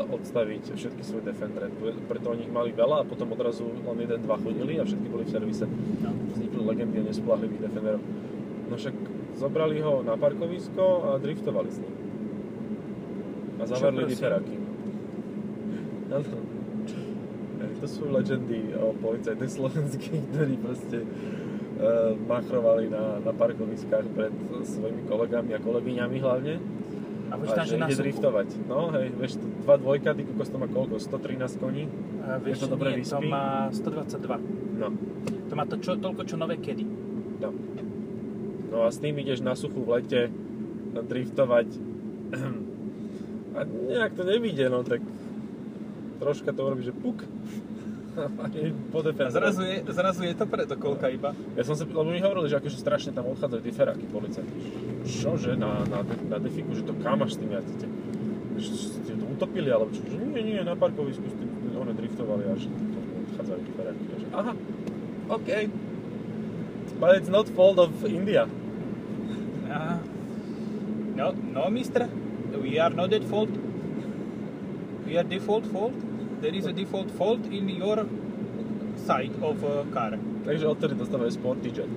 odstaviť 0.09 0.73
všetky 0.73 1.03
svoje 1.05 1.29
Defendere. 1.29 1.69
Pre- 1.69 2.01
Preto 2.09 2.33
oni 2.33 2.49
ich 2.49 2.53
mali 2.53 2.73
veľa 2.73 3.05
a 3.05 3.05
potom 3.05 3.29
odrazu 3.37 3.69
len 3.69 3.99
jeden, 4.01 4.21
dva 4.25 4.41
chodili 4.41 4.81
a 4.81 4.89
všetky 4.89 5.09
boli 5.13 5.25
v 5.29 5.33
servise. 5.37 5.67
no. 6.01 6.11
Vznikli 6.33 6.63
legendy 6.65 6.97
o 7.01 7.05
nespoľahlivých 7.05 7.63
Defenderov. 7.69 8.03
No 8.67 8.75
však 8.75 8.95
zobrali 9.37 9.79
ho 9.85 10.01
na 10.01 10.17
parkovisko 10.17 10.85
a 11.05 11.11
driftovali 11.21 11.69
s 11.71 11.79
ním. 11.79 11.95
A 13.57 13.65
prosím? 13.69 14.09
diferáky. 14.09 14.55
Áno. 16.13 16.29
Hej, 17.57 17.73
To 17.81 17.87
sú 17.89 18.03
legendy 18.09 18.73
o 18.77 18.97
policajtných 18.97 19.53
slovenských, 19.53 20.23
ktorí 20.33 20.55
proste 20.61 20.99
uh, 21.05 22.17
machrovali 22.25 22.89
na, 22.89 23.21
na 23.21 23.33
parkoviskách 23.33 24.07
pred 24.13 24.33
svojimi 24.65 25.05
kolegami 25.09 25.53
a 25.57 25.61
kolegyňami 25.61 26.17
hlavne. 26.21 26.55
A 27.47 27.57
tam, 27.57 27.67
že 27.67 27.77
na 27.79 27.87
suchu. 27.87 28.03
driftovať. 28.03 28.49
No 28.67 28.91
hej, 28.95 29.07
vieš, 29.15 29.33
to 29.39 29.47
2 29.47 29.83
dvojka, 29.83 30.15
ty 30.15 30.23
kokos 30.27 30.49
to 30.51 30.59
má 30.59 30.67
koľko? 30.67 30.97
113 30.99 31.63
koní? 31.63 31.85
A 32.27 32.43
vieš, 32.43 32.67
to 32.67 32.69
dobre 32.71 32.95
nie, 32.95 33.07
to 33.07 33.19
vyspí? 33.19 33.31
má 33.31 33.71
122. 33.71 34.81
No. 34.83 34.89
To 35.47 35.53
má 35.55 35.65
to 35.65 35.77
čo, 35.79 35.95
toľko, 35.95 36.23
čo 36.27 36.37
nové 36.37 36.59
kedy. 36.59 36.85
No. 37.41 37.51
no 38.73 38.77
a 38.85 38.89
s 38.91 38.99
tým 38.99 39.15
ideš 39.21 39.45
na 39.45 39.55
suchu 39.55 39.79
v 39.79 39.89
lete 40.01 40.21
driftovať 40.97 41.69
a 43.57 43.61
nejak 43.65 44.13
to 44.17 44.25
nevíde, 44.25 44.69
no 44.73 44.81
tak 44.81 45.05
troška 46.17 46.53
to 46.53 46.61
urobí, 46.65 46.83
že 46.85 46.97
puk 46.97 47.21
zrazu 49.31 49.63
je, 49.63 49.77
zrazu 49.89 50.23
je 50.25 50.35
to 50.35 50.47
preto 50.49 50.75
koľka 50.81 51.13
iba. 51.13 51.37
Ja 51.55 51.63
som 51.63 51.77
sa, 51.77 51.85
lebo 51.85 52.09
mi 52.09 52.21
hovorili, 52.21 52.49
že 52.49 52.57
akože 52.59 52.79
strašne 52.81 53.11
tam 53.13 53.29
odchádzajú 53.37 53.61
tie 53.61 53.75
feráky 53.77 54.05
policajti. 54.09 54.55
Čože 55.05 55.55
na, 55.61 55.85
na, 55.85 56.01
na 56.05 56.39
defiku, 56.41 56.73
že 56.73 56.89
to 56.89 56.97
kam 57.05 57.21
až 57.21 57.37
s 57.37 57.39
tým 57.45 57.53
jazdíte? 57.53 57.87
Že 58.57 58.73
ste 58.73 59.13
to 59.21 59.25
utopili, 59.29 59.69
alebo 59.69 59.93
čo? 59.93 60.01
Že 60.09 60.17
nie, 60.33 60.43
nie, 60.43 60.61
na 60.65 60.73
parkovisku 60.73 61.29
s 61.29 61.37
tým 61.37 61.51
one 61.77 61.93
driftovali 61.93 62.43
a 62.49 62.57
že 62.57 62.73
to 62.73 62.99
odchádzajú 63.31 63.61
tie 63.61 63.75
feráky. 63.77 64.03
Ja, 64.09 64.17
že 64.17 64.27
aha, 64.33 64.53
OK. 65.29 65.51
But 66.97 67.21
it's 67.21 67.29
not 67.29 67.47
fault 67.53 67.77
of 67.77 67.93
India. 68.09 68.49
Aha. 69.69 70.01
No, 71.17 71.37
no, 71.53 71.69
mister. 71.69 72.09
We 72.57 72.81
are 72.81 72.93
not 72.93 73.13
at 73.13 73.25
fault. 73.29 73.53
We 75.05 75.21
are 75.21 75.29
default 75.29 75.69
fault. 75.69 76.06
There 76.41 76.53
is 76.53 76.69
a 76.69 76.75
default 76.75 77.09
fault 77.17 77.43
in 77.49 77.65
your 77.73 78.05
side 79.09 79.33
of 79.41 79.57
a 79.65 79.89
car. 79.91 80.21
Takže 80.45 80.65
odtedy 80.69 80.95
dostávajú 80.95 81.31
Sporty 81.33 81.71
Jet. 81.73 81.91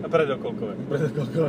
A 0.00 0.06
predokolkové. 0.08 0.74
Preto 0.88 1.08
koľko... 1.12 1.40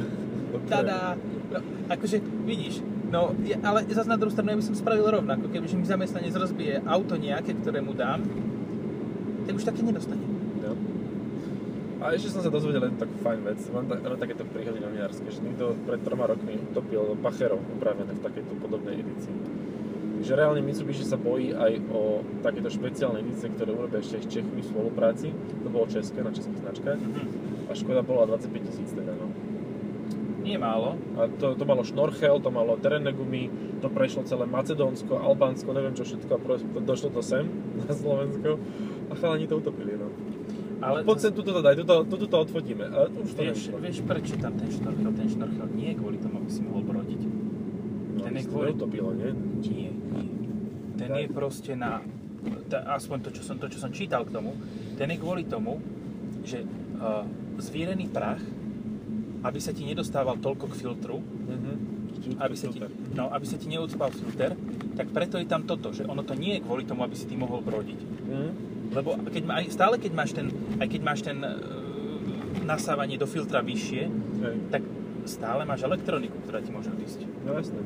Tada! 0.68 1.16
No, 1.52 1.60
akože, 1.88 2.20
vidíš, 2.48 2.84
no, 3.12 3.36
ja, 3.44 3.60
ale 3.64 3.88
zase 3.88 4.08
na 4.08 4.20
druhú 4.20 4.32
stranu 4.32 4.56
ja 4.56 4.60
by 4.60 4.66
som 4.68 4.76
spravil 4.76 5.08
rovnako. 5.08 5.48
Kebyže 5.52 5.76
mi 5.80 5.88
zamestnanec 5.88 6.36
rozbije 6.36 6.84
auto 6.84 7.16
nejaké, 7.16 7.56
ktoré 7.60 7.80
mu 7.80 7.96
dám, 7.96 8.24
tak 9.48 9.54
už 9.56 9.64
také 9.68 9.84
nedostane. 9.84 10.24
No. 10.64 10.76
A 12.04 12.16
ešte 12.16 12.34
som 12.34 12.42
sa 12.44 12.52
dozvedel 12.52 12.88
jednu 12.88 13.00
takú 13.00 13.16
fajn 13.24 13.40
vec. 13.46 13.60
Mám 13.72 13.86
ta, 13.88 13.96
no, 14.00 14.16
takéto 14.20 14.44
príhody 14.48 14.80
novinárske, 14.84 15.28
že 15.32 15.40
niekto 15.44 15.76
pred 15.88 16.02
troma 16.04 16.28
rokmi 16.28 16.60
utopil 16.72 17.16
Pacherov 17.20 17.62
upravené 17.78 18.12
v 18.16 18.22
takejto 18.26 18.54
podobnej 18.60 19.00
edícii. 19.00 19.36
Že 20.22 20.38
reálne 20.38 20.62
Mitsubishi 20.62 21.02
sa 21.02 21.18
bojí 21.18 21.52
aj 21.52 21.82
o 21.90 22.22
takéto 22.46 22.70
špeciálne 22.70 23.26
edície, 23.26 23.50
ktoré 23.50 23.74
urobia 23.74 24.06
ešte 24.06 24.22
s 24.22 24.28
Čechmi 24.30 24.62
v 24.62 24.70
spolupráci. 24.70 25.34
To 25.66 25.68
bolo 25.74 25.90
české, 25.90 26.22
na 26.22 26.30
českých 26.30 26.62
značkách. 26.62 27.00
Mhm. 27.02 27.22
A 27.68 27.72
Škoda 27.74 28.06
bola 28.06 28.30
25 28.30 28.68
tisíc 28.70 28.90
teda, 28.94 29.18
no. 29.18 29.32
Nie 30.42 30.58
málo. 30.58 30.98
A 31.22 31.30
to, 31.30 31.54
to 31.54 31.64
malo 31.70 31.86
šnorchel, 31.86 32.42
to 32.42 32.50
malo 32.50 32.74
terénne 32.82 33.14
gumy, 33.14 33.48
to 33.78 33.88
prešlo 33.94 34.26
celé 34.26 34.50
Macedónsko, 34.50 35.22
Albánsko, 35.22 35.70
neviem 35.70 35.94
čo 35.94 36.02
všetko, 36.02 36.32
a 36.34 36.40
došlo 36.82 37.14
to 37.14 37.22
sem, 37.22 37.46
na 37.86 37.94
Slovensko. 37.94 38.58
A 39.10 39.14
chalani 39.16 39.46
to 39.46 39.62
utopili, 39.62 39.94
no. 39.98 40.10
Ale 40.82 41.06
Poď 41.06 41.30
sem, 41.30 41.32
tuto 41.38 41.54
to 41.54 41.62
daj, 41.62 41.78
tuto, 41.78 42.10
tuto 42.10 42.26
to 42.26 42.38
odfotíme. 42.42 42.90
A 42.90 43.06
to 43.06 43.22
už 43.22 43.38
to 43.38 43.42
vieš, 43.46 43.70
nevyšlo. 43.70 43.78
vieš, 43.86 43.98
prečo 44.02 44.34
tam 44.42 44.54
ten 44.58 44.70
šnorchel? 44.74 45.12
Ten 45.14 45.28
šnorchel 45.30 45.68
nie 45.78 45.94
je 45.94 45.96
kvôli 46.02 46.18
tomu, 46.18 46.42
aby 46.42 46.50
si 46.50 46.62
mohol 46.66 46.82
brodiť. 46.82 47.22
Ten 48.24 48.34
je 48.34 48.44
kvôli- 48.44 48.72
neutopilo, 48.72 49.10
nie? 49.12 49.32
Nie, 49.62 49.90
nie. 49.90 50.26
Ten 50.96 51.10
je 51.12 51.28
proste 51.28 51.74
na... 51.74 52.02
Ta, 52.68 52.96
aspoň 52.96 53.18
to 53.22 53.30
čo, 53.32 53.42
som, 53.44 53.56
to, 53.56 53.68
čo 53.68 53.78
som 53.78 53.90
čítal 53.90 54.24
k 54.24 54.32
tomu, 54.32 54.58
ten 54.96 55.06
je 55.06 55.18
kvôli 55.18 55.44
tomu, 55.44 55.78
že 56.42 56.62
uh, 56.62 57.22
zvírený 57.58 58.08
prach, 58.08 58.42
aby 59.42 59.58
sa 59.58 59.70
ti 59.70 59.84
nedostával 59.84 60.38
toľko 60.38 60.66
k 60.68 60.76
filtru, 60.76 61.18
Mhm. 61.42 61.74
aby 62.38 62.54
sa, 62.54 62.68
ti, 62.68 62.78
no, 63.12 63.28
aby 63.28 63.44
sa 63.44 63.56
ti 63.56 63.68
neudspal 63.68 64.10
filter, 64.10 64.54
tak 64.94 65.10
preto 65.10 65.36
je 65.36 65.46
tam 65.46 65.64
toto, 65.64 65.90
že 65.90 66.04
ono 66.04 66.22
to 66.22 66.34
nie 66.34 66.56
je 66.56 66.62
kvôli 66.62 66.84
tomu, 66.84 67.02
aby 67.02 67.14
si 67.14 67.26
ty 67.26 67.36
mohol 67.36 67.60
brodiť. 67.60 68.00
Mhm. 68.00 68.50
Lebo 68.92 69.16
keď 69.24 69.42
aj- 69.48 69.72
stále 69.72 69.96
keď 69.96 70.12
máš 70.12 70.32
ten, 70.32 70.48
aj 70.78 70.88
keď 70.88 71.02
máš 71.02 71.22
ten 71.22 71.38
uh, 71.38 71.50
nasávanie 72.64 73.16
do 73.16 73.26
filtra 73.26 73.60
vyššie, 73.60 74.04
Hej. 74.06 74.56
tak 74.70 74.82
stále 75.26 75.62
máš 75.64 75.82
elektroniku, 75.82 76.38
ktorá 76.42 76.60
ti 76.60 76.70
môže 76.70 76.90
odísť. 76.90 77.26
No 77.42 77.54
jasné. 77.54 77.80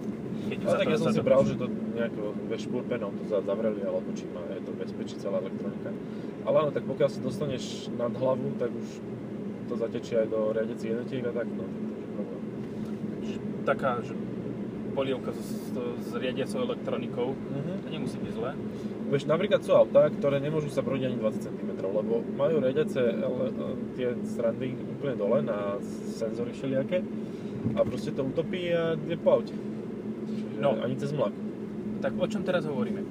Keď 0.46 0.58
Ale 0.62 0.78
tak 0.78 0.88
ja 0.88 0.98
som 0.98 1.10
si 1.10 1.22
bral, 1.22 1.42
že 1.42 1.56
to 1.56 1.66
nejako 1.68 2.24
špurpenom 2.54 3.12
to 3.16 3.24
za- 3.26 3.42
zavreli, 3.42 3.82
alebo 3.82 4.08
či 4.14 4.28
má 4.30 4.44
je 4.48 4.62
to 4.62 4.72
bezpečí 4.72 5.16
celá 5.18 5.40
elektronika. 5.40 5.90
Ale 6.44 6.56
áno, 6.62 6.70
tak 6.70 6.84
pokiaľ 6.84 7.10
si 7.10 7.20
dostaneš 7.20 7.64
nad 7.94 8.12
hlavu, 8.12 8.54
tak 8.56 8.70
už 8.70 8.88
to 9.66 9.74
zatečie 9.74 10.22
aj 10.22 10.28
do 10.30 10.54
riadecích 10.54 10.92
jednotiek 10.92 11.26
a 11.26 11.34
tak, 11.34 11.48
no. 11.50 11.66
problém. 12.14 12.42
Taká, 13.66 13.98
že 14.06 14.14
polievka 14.94 15.34
s, 15.34 15.74
s, 15.76 16.10
riadiacou 16.14 16.64
elektronikou, 16.64 17.28
Mhm. 17.34 17.74
to 17.82 17.88
nemusí 17.90 18.16
byť 18.16 18.32
zlé. 18.32 18.52
Vieš, 19.06 19.24
napríklad 19.26 19.62
sú 19.62 19.76
autá, 19.76 20.08
ktoré 20.08 20.40
nemôžu 20.40 20.70
sa 20.70 20.82
brodiť 20.82 21.06
ani 21.06 21.18
20 21.20 21.42
cm, 21.44 21.70
lebo 21.78 22.24
majú 22.34 22.56
riadiace 22.58 23.02
tie 23.94 24.16
strandy 24.24 24.74
úplne 24.74 25.16
dole 25.16 25.40
na 25.42 25.78
senzory 26.10 26.54
všelijaké 26.54 27.04
a 27.74 27.82
proste 27.82 28.14
to 28.14 28.22
utopí 28.22 28.70
a 28.70 28.94
je 28.94 29.18
po 29.18 29.42
aute. 29.42 29.54
No. 30.62 30.78
Ani 30.78 30.96
cez 30.96 31.10
mlak. 31.12 31.34
Tak 32.00 32.14
o 32.22 32.28
čom 32.30 32.46
teraz 32.46 32.70
hovoríme? 32.70 33.02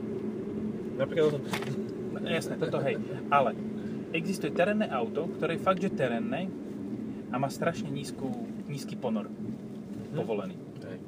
Napríklad 0.94 1.24
o 1.26 1.32
tom, 1.38 1.42
No, 2.14 2.30
jasné, 2.30 2.54
toto 2.56 2.78
hej. 2.78 2.96
Ale 3.28 3.58
existuje 4.14 4.54
terénne 4.54 4.86
auto, 4.86 5.26
ktoré 5.34 5.58
je 5.58 5.66
fakt, 5.66 5.82
že 5.82 5.90
terénne 5.90 6.46
a 7.28 7.36
má 7.36 7.50
strašne 7.50 7.90
nízku, 7.90 8.30
nízky 8.70 8.94
ponor 8.94 9.26
povolený. 10.14 10.54
Hej. 10.86 10.98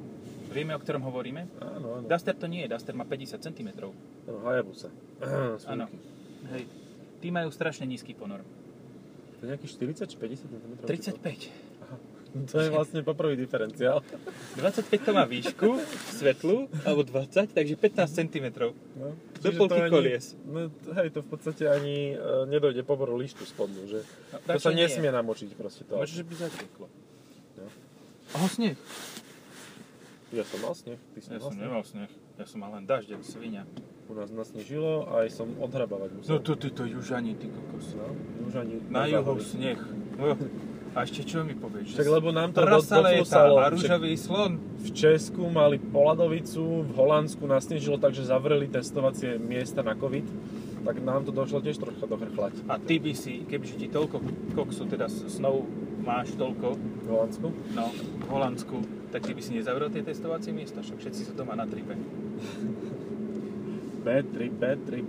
Vieme, 0.51 0.75
o 0.75 0.79
ktorom 0.83 1.07
hovoríme? 1.07 1.47
Áno, 1.63 2.03
áno. 2.03 2.05
Duster 2.05 2.35
to 2.35 2.51
nie 2.51 2.67
je, 2.67 2.75
Duster 2.75 2.91
má 2.91 3.07
50 3.07 3.39
cm. 3.39 3.69
Áno, 4.27 4.39
Hayabusa. 4.43 4.91
Áno. 5.73 5.87
Hej. 6.51 6.67
Tí 7.23 7.27
majú 7.31 7.49
strašne 7.49 7.87
nízky 7.87 8.11
ponor. 8.11 8.43
To 9.39 9.41
je 9.47 9.55
nejakých 9.55 9.71
40 10.05 10.11
či 10.11 10.15
50 10.19 10.51
cm? 10.51 10.73
35. 10.83 11.87
Aha. 11.87 11.95
To 12.45 12.57
je 12.59 12.69
vlastne 12.69 13.01
poprvý 13.01 13.33
diferenciál. 13.33 14.05
25 14.55 14.89
to 14.99 15.11
má 15.11 15.23
výšku, 15.23 15.81
svetlu, 16.13 16.69
alebo 16.83 17.01
20, 17.01 17.49
takže 17.49 17.73
15 17.73 18.05
cm. 18.13 18.47
No. 18.93 19.17
Do 19.37 19.49
polky 19.53 19.73
to 19.73 19.83
ani- 19.83 19.89
kolies. 19.89 20.25
No, 20.43 20.69
hej, 20.93 21.07
to 21.09 21.21
v 21.21 21.27
podstate 21.27 21.63
ani 21.65 22.13
uh, 22.13 22.45
nedojde 22.45 22.81
poboru 22.81 23.15
lištu 23.15 23.41
spodnú, 23.43 23.85
že 23.85 24.05
No, 24.33 24.37
to 24.45 24.59
sa 24.59 24.69
nie. 24.69 24.85
nesmie 24.85 25.09
namočiť 25.09 25.49
proste 25.53 25.81
to. 25.83 25.95
Môže, 25.95 26.13
že 26.13 26.23
by 26.23 26.33
zateklo. 26.37 26.85
No. 27.55 27.65
Aha, 28.33 28.47
sneh. 28.47 28.77
Ja 30.27 30.43
som 30.43 30.59
mal 30.59 30.75
sneh, 30.75 30.99
ty 31.15 31.19
si 31.23 31.29
Ja 31.29 31.39
mal 31.39 31.47
som 31.47 31.55
nemal 31.55 31.83
sneh. 31.83 32.11
Ja 32.35 32.43
som 32.43 32.59
mal 32.59 32.75
len 32.75 32.83
dažď, 32.83 33.15
ako 33.15 33.25
svinia. 33.25 33.63
U 34.07 34.13
nás 34.13 34.27
nasnežilo 34.27 35.03
a 35.05 35.23
aj 35.23 35.31
som 35.33 35.47
odhrabávať 35.57 36.11
musel. 36.13 36.29
No 36.29 36.39
to 36.39 36.53
ty 36.53 36.67
to 36.69 36.83
južani, 36.83 37.33
ty 37.33 37.47
kokos. 37.47 37.95
No, 37.95 38.11
už 38.43 38.53
ani 38.57 38.75
Na 38.87 39.03
juhu 39.05 39.39
sneh. 39.39 39.79
No. 40.15 40.35
A 40.91 41.01
ešte 41.01 41.21
čo 41.23 41.41
mi 41.41 41.53
povieš? 41.53 41.93
Však 41.93 42.07
lebo 42.07 42.29
nám 42.29 42.49
to 42.49 42.59
do, 42.59 42.65
Trasa 42.65 42.99
lieta 42.99 43.13
doflusalo. 43.13 43.55
a 43.55 43.63
Však 43.63 43.73
rúžový 43.73 44.13
slon. 44.13 44.51
V 44.77 44.89
Česku 44.91 45.43
mali 45.47 45.77
poladovicu, 45.77 46.61
v 46.83 46.91
Holandsku 46.91 47.43
nasnežilo 47.43 47.95
tak, 47.95 48.11
že 48.11 48.23
zavreli 48.23 48.65
testovacie 48.65 49.35
miesta 49.35 49.79
na 49.79 49.93
COVID, 49.93 50.25
tak 50.81 50.95
nám 50.99 51.21
to 51.21 51.31
došlo 51.31 51.59
tiež 51.59 51.75
troška 51.75 52.03
dochrchlať. 52.03 52.65
A 52.65 52.77
ty 52.77 52.95
by 52.95 53.11
si, 53.11 53.43
kebyže 53.43 53.75
ti 53.75 53.87
toľko 53.87 54.23
koksu, 54.53 54.85
teda 54.85 55.05
s- 55.05 55.27
snow 55.29 55.67
máš 55.99 56.33
toľko, 56.33 56.67
V 56.75 57.07
Holandsku? 57.07 57.47
no, 57.71 57.85
v 57.93 58.27
Holandsku, 58.27 58.77
tak 59.09 59.21
ty 59.21 59.31
by 59.31 59.41
si 59.41 59.51
nezavrel 59.53 59.89
tie 59.89 60.01
testovacie 60.01 60.49
miesta, 60.49 60.79
však 60.79 60.97
všetci 60.97 61.21
sú 61.23 61.33
doma 61.33 61.53
na 61.53 61.63
tripe. 61.63 61.93
Bad 63.99 64.25
trip, 64.31 64.53
bad 64.53 64.79
trip. 64.81 65.03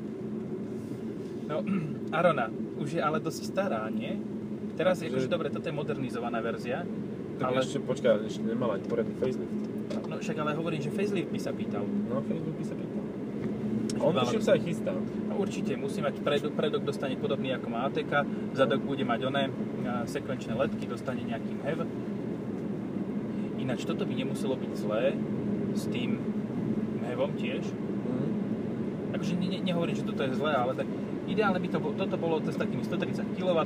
No, 1.47 1.63
Arona, 2.19 2.51
už 2.77 2.93
je 2.93 3.01
ale 3.01 3.19
dosť 3.19 3.47
stará, 3.47 3.87
nie? 3.89 4.19
Teraz 4.79 5.03
je 5.03 5.11
Že- 5.11 5.13
akože 5.13 5.29
dobre, 5.29 5.47
toto 5.51 5.67
je 5.67 5.75
modernizovaná 5.75 6.39
verzia, 6.39 6.87
Tak 7.43 7.51
ale, 7.51 7.67
ešte, 7.67 7.83
počkaj, 7.83 8.23
ešte 8.31 8.47
nemala 8.47 8.79
ani 8.79 8.87
poriadny 8.87 9.15
facelift. 9.19 9.51
no 10.07 10.15
však 10.23 10.37
ale 10.39 10.51
hovorím, 10.55 10.81
že 10.83 10.91
facelift 10.95 11.31
by 11.35 11.41
sa 11.43 11.51
pýtal. 11.51 11.83
No, 11.83 12.23
Facebook 12.23 12.55
by 12.55 12.65
sa 12.65 12.75
pýtal. 12.79 13.03
On 13.99 14.15
tuším 14.15 14.43
sa 14.47 14.55
aj 14.55 14.61
chystá. 14.63 14.95
No, 14.95 15.35
určite 15.43 15.75
musí 15.75 15.99
mať 15.99 16.23
predok, 16.23 16.55
predok 16.55 16.83
dostane 16.87 17.19
podobný 17.19 17.51
ako 17.51 17.67
má 17.67 17.91
ATK, 17.91 18.23
zadok 18.55 18.87
bude 18.87 19.03
mať 19.03 19.21
oné 19.27 19.51
sekvenčné 20.07 20.55
letky, 20.55 20.87
dostane 20.87 21.27
nejaký 21.27 21.59
hev. 21.67 21.83
Ináč 23.59 23.83
toto 23.83 24.07
by 24.07 24.15
nemuselo 24.15 24.55
byť 24.55 24.73
zlé 24.79 25.19
s 25.75 25.91
tým 25.91 26.23
hevom 27.03 27.35
tiež. 27.35 27.67
Mhm. 27.67 28.27
Akože 29.19 29.35
ne, 29.35 29.47
ne, 29.51 29.59
nehovorím, 29.67 29.99
že 29.99 30.07
toto 30.07 30.23
je 30.23 30.31
zlé, 30.39 30.55
ale 30.55 30.73
tak 30.79 30.87
ideálne 31.27 31.59
by 31.59 31.69
to 31.69 31.79
bolo, 31.83 31.95
toto 31.99 32.17
bolo 32.17 32.39
s 32.39 32.55
takými 32.55 32.87
130 32.87 33.35
kW, 33.35 33.59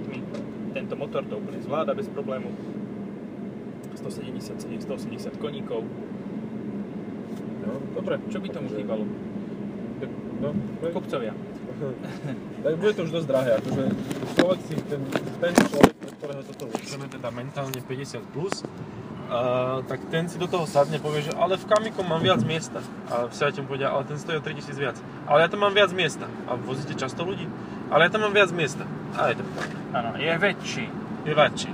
tento 0.73 0.95
motor 0.97 1.23
to 1.29 1.38
úplne 1.38 1.61
zvláda 1.61 1.93
bez 1.93 2.09
problému. 2.09 2.50
170, 3.97 4.83
180 4.83 5.37
koníkov. 5.38 5.85
No, 7.62 7.73
dobre. 7.95 8.19
Čo 8.33 8.43
by 8.43 8.49
tomu 8.50 8.69
Takže- 8.73 8.76
chýbalo? 8.83 9.05
No, 10.43 10.50
tak, 10.83 10.91
Kopcovia. 10.91 11.33
tak 12.67 12.73
bude 12.75 12.93
to 12.99 13.07
už 13.07 13.12
dosť 13.14 13.26
drahé, 13.31 13.50
akože 13.62 13.85
človek 14.35 14.59
si, 14.67 14.75
ten, 14.91 15.00
ten 15.38 15.55
človek, 15.55 15.95
pre 15.95 16.11
ktorého 16.19 16.43
toto 16.50 16.64
určené, 16.67 17.07
teda 17.07 17.29
mentálne 17.31 17.79
50 17.79 18.35
plus, 18.35 18.67
Uh, 19.33 19.81
tak 19.88 20.12
ten 20.12 20.29
si 20.29 20.37
do 20.37 20.45
toho 20.45 20.69
sadne, 20.69 21.00
povie, 21.00 21.25
že 21.25 21.33
ale 21.33 21.57
v 21.57 21.64
Kamiku 21.64 22.05
mám 22.05 22.21
viac 22.21 22.45
miesta. 22.45 22.85
A 23.09 23.25
v 23.25 23.33
Seate 23.33 23.64
mu 23.64 23.73
povedia, 23.73 23.88
ale 23.88 24.05
ten 24.05 24.21
stojí 24.21 24.37
o 24.37 24.45
3000 24.45 24.76
viac. 24.76 25.00
Ale 25.25 25.41
ja 25.41 25.49
tam 25.49 25.64
mám 25.64 25.73
viac 25.73 25.88
miesta. 25.97 26.29
A 26.45 26.52
vozíte 26.52 26.93
často 26.93 27.25
ľudí? 27.25 27.49
Ale 27.92 28.08
ja 28.08 28.11
tam 28.11 28.25
mám 28.25 28.32
viac 28.32 28.49
miesta. 28.56 28.88
A 29.20 29.28
je 29.28 29.44
to. 29.44 29.44
Áno, 29.92 30.16
je 30.16 30.32
väčší. 30.40 30.87
Je 31.28 31.32
väčší. 31.37 31.70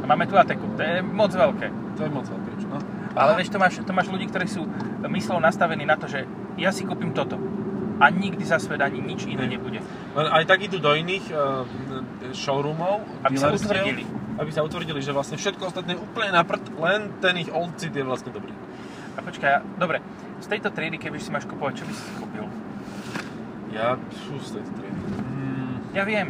A 0.00 0.04
máme 0.08 0.24
tu 0.24 0.32
Ateku, 0.40 0.64
to 0.72 0.80
je 0.80 1.04
moc 1.04 1.28
veľké. 1.36 1.68
To 2.00 2.00
je 2.00 2.10
moc 2.10 2.24
veľké, 2.24 2.50
čo? 2.64 2.66
No. 2.72 2.80
Ale 3.12 3.36
vieš, 3.36 3.52
to 3.52 3.60
máš, 3.60 3.74
to 3.84 3.92
máš 3.92 4.08
ľudí, 4.08 4.32
ktorí 4.32 4.48
sú 4.48 4.64
myslou 5.04 5.36
nastavení 5.36 5.84
na 5.84 6.00
to, 6.00 6.08
že 6.08 6.24
ja 6.56 6.72
si 6.72 6.88
kúpim 6.88 7.12
toto. 7.12 7.36
A 8.00 8.08
nikdy 8.08 8.40
za 8.48 8.56
svet 8.56 8.80
ani 8.80 9.04
nič 9.04 9.28
iné 9.28 9.44
Hej. 9.44 9.60
nebude. 9.60 9.84
Len 10.16 10.26
aj 10.32 10.48
tak 10.48 10.64
idú 10.64 10.80
do 10.80 10.96
iných 10.96 11.28
uh, 11.36 11.68
showroomov, 12.32 13.04
Aby 13.28 13.36
sa 13.36 13.52
utvrdili. 13.52 14.08
Aby 14.40 14.50
sa 14.56 14.64
utvrdili, 14.64 15.04
že 15.04 15.12
vlastne 15.12 15.36
všetko 15.36 15.68
ostatné 15.68 15.92
je 15.92 16.00
úplne 16.00 16.32
na 16.32 16.40
prd, 16.40 16.64
len 16.80 17.12
ten 17.20 17.36
ich 17.36 17.52
old 17.52 17.76
seat 17.76 17.92
je 17.92 18.00
vlastne 18.00 18.32
dobrý. 18.32 18.56
A 19.14 19.20
počkaj, 19.20 19.76
dobre, 19.76 20.00
z 20.40 20.46
tejto 20.48 20.72
triedy, 20.72 20.96
keby 20.96 21.20
si 21.20 21.28
máš 21.28 21.44
kupovať, 21.44 21.84
čo 21.84 21.84
by 21.84 21.92
si 21.92 22.02
kúpil? 22.16 22.46
Ja, 23.76 24.00
fú, 24.24 24.40
z 24.40 24.56
tejto 24.56 24.72
triedy. 24.80 25.29
Ja 25.90 26.06
viem. 26.06 26.28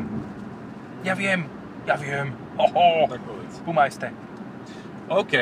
Ja 1.04 1.14
viem. 1.16 1.44
Ja 1.84 1.96
viem. 1.96 2.32
Hoho. 2.56 3.08
tak 3.08 3.20
povedz. 3.24 3.54
Puma 3.64 3.88
ST. 3.88 4.08
OK, 5.10 5.34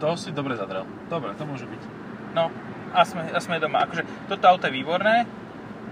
to 0.00 0.08
si 0.16 0.30
dobre 0.32 0.56
zadrel. 0.56 0.86
Dobre, 1.10 1.34
to 1.38 1.44
môže 1.46 1.66
byť. 1.66 1.82
No, 2.34 2.50
a 2.94 3.00
sme, 3.06 3.26
a 3.30 3.38
sme 3.38 3.62
doma. 3.62 3.84
Akože 3.86 4.02
toto 4.26 4.44
auto 4.48 4.66
je 4.66 4.74
výborné, 4.74 5.28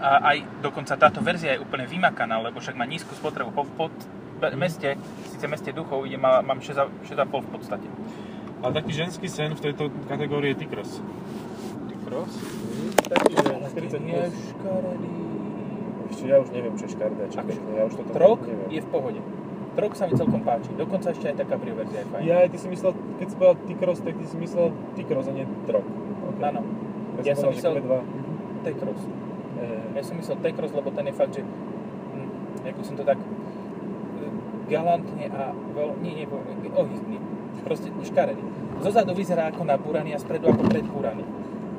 a 0.02 0.34
aj 0.34 0.36
dokonca 0.58 0.98
táto 0.98 1.22
verzia 1.22 1.54
je 1.54 1.62
úplne 1.62 1.86
vymakaná, 1.86 2.42
lebo 2.42 2.58
však 2.58 2.74
má 2.74 2.82
nízku 2.82 3.14
spotrebu. 3.14 3.54
Po, 3.54 3.62
po 3.78 3.86
be- 4.42 4.58
meste, 4.58 4.98
síce 5.30 5.46
meste 5.46 5.70
duchov, 5.70 6.10
ide, 6.10 6.18
má, 6.18 6.42
mám 6.42 6.58
6,5 6.58 6.90
v 7.30 7.50
podstate. 7.54 7.86
A 8.62 8.74
taký 8.74 8.90
ženský 8.90 9.30
sen 9.30 9.54
v 9.54 9.62
tejto 9.70 9.94
kategórii 10.10 10.54
je 10.54 10.66
T-Cross. 10.66 11.02
Cross? 12.06 12.34
Taký, 13.06 13.30
že 13.38 13.46
Je 13.46 13.70
40 13.70 14.02
plus. 14.02 15.31
Škaredý. 16.22 16.24
Ešte 16.24 16.28
ja 16.28 16.38
už 16.38 16.48
neviem, 16.50 16.74
čo 16.74 16.84
je 16.84 16.92
škaredé, 16.92 17.22
čo 17.26 17.38
pekné, 17.40 17.70
ja 17.74 17.82
už 17.84 17.94
toto 17.96 18.10
Trok 18.12 18.40
neviem. 18.42 18.68
je 18.70 18.80
v 18.80 18.88
pohode. 18.88 19.20
Trok 19.72 19.92
sa 19.92 20.04
mi 20.04 20.12
celkom 20.12 20.40
páči. 20.42 20.70
Dokonca 20.72 21.06
ešte 21.10 21.26
aj 21.26 21.34
tá 21.34 21.44
cabrio 21.44 21.74
verzia 21.74 22.00
je 22.00 22.06
fajn. 22.06 22.22
Ja, 22.22 22.44
ty 22.44 22.56
si 22.56 22.68
myslel, 22.68 22.92
keď 23.16 23.26
si 23.26 23.34
povedal 23.34 23.56
T-Cross, 23.64 23.98
tak 24.00 24.14
ty 24.14 24.24
si 24.28 24.36
myslel 24.36 24.66
T-Cross 24.94 25.26
a 25.26 25.32
nie 25.32 25.44
Trok. 25.64 25.80
Okay. 25.82 26.44
Áno, 26.44 26.60
Ja 27.20 27.34
som 27.34 27.48
myslel- 27.50 27.80
T-Cross. 28.62 29.00
Eh, 29.58 29.82
Ja 29.92 30.02
som 30.04 30.14
myslel 30.14 30.36
T-Cross, 30.38 30.72
lebo 30.72 30.88
ten 30.92 31.04
je 31.06 31.14
fakt, 31.14 31.32
že... 31.32 31.42
Hm, 31.42 32.28
ako 32.68 32.80
som 32.84 32.94
to 32.94 33.02
tak... 33.02 33.16
e, 33.16 33.26
Galantne 34.68 35.26
a 35.26 35.42
veľ... 35.52 35.88
Nie, 36.00 36.12
nie, 36.14 36.26
ohydný. 36.68 37.16
Proste 37.62 37.88
škaredý. 38.02 38.42
Zozadu 38.80 39.12
vyzerá 39.12 39.48
ako 39.48 39.64
nabúraný 39.64 40.12
a 40.12 40.18
spredu 40.18 40.50
ako 40.50 40.66
predbúraný. 40.66 41.24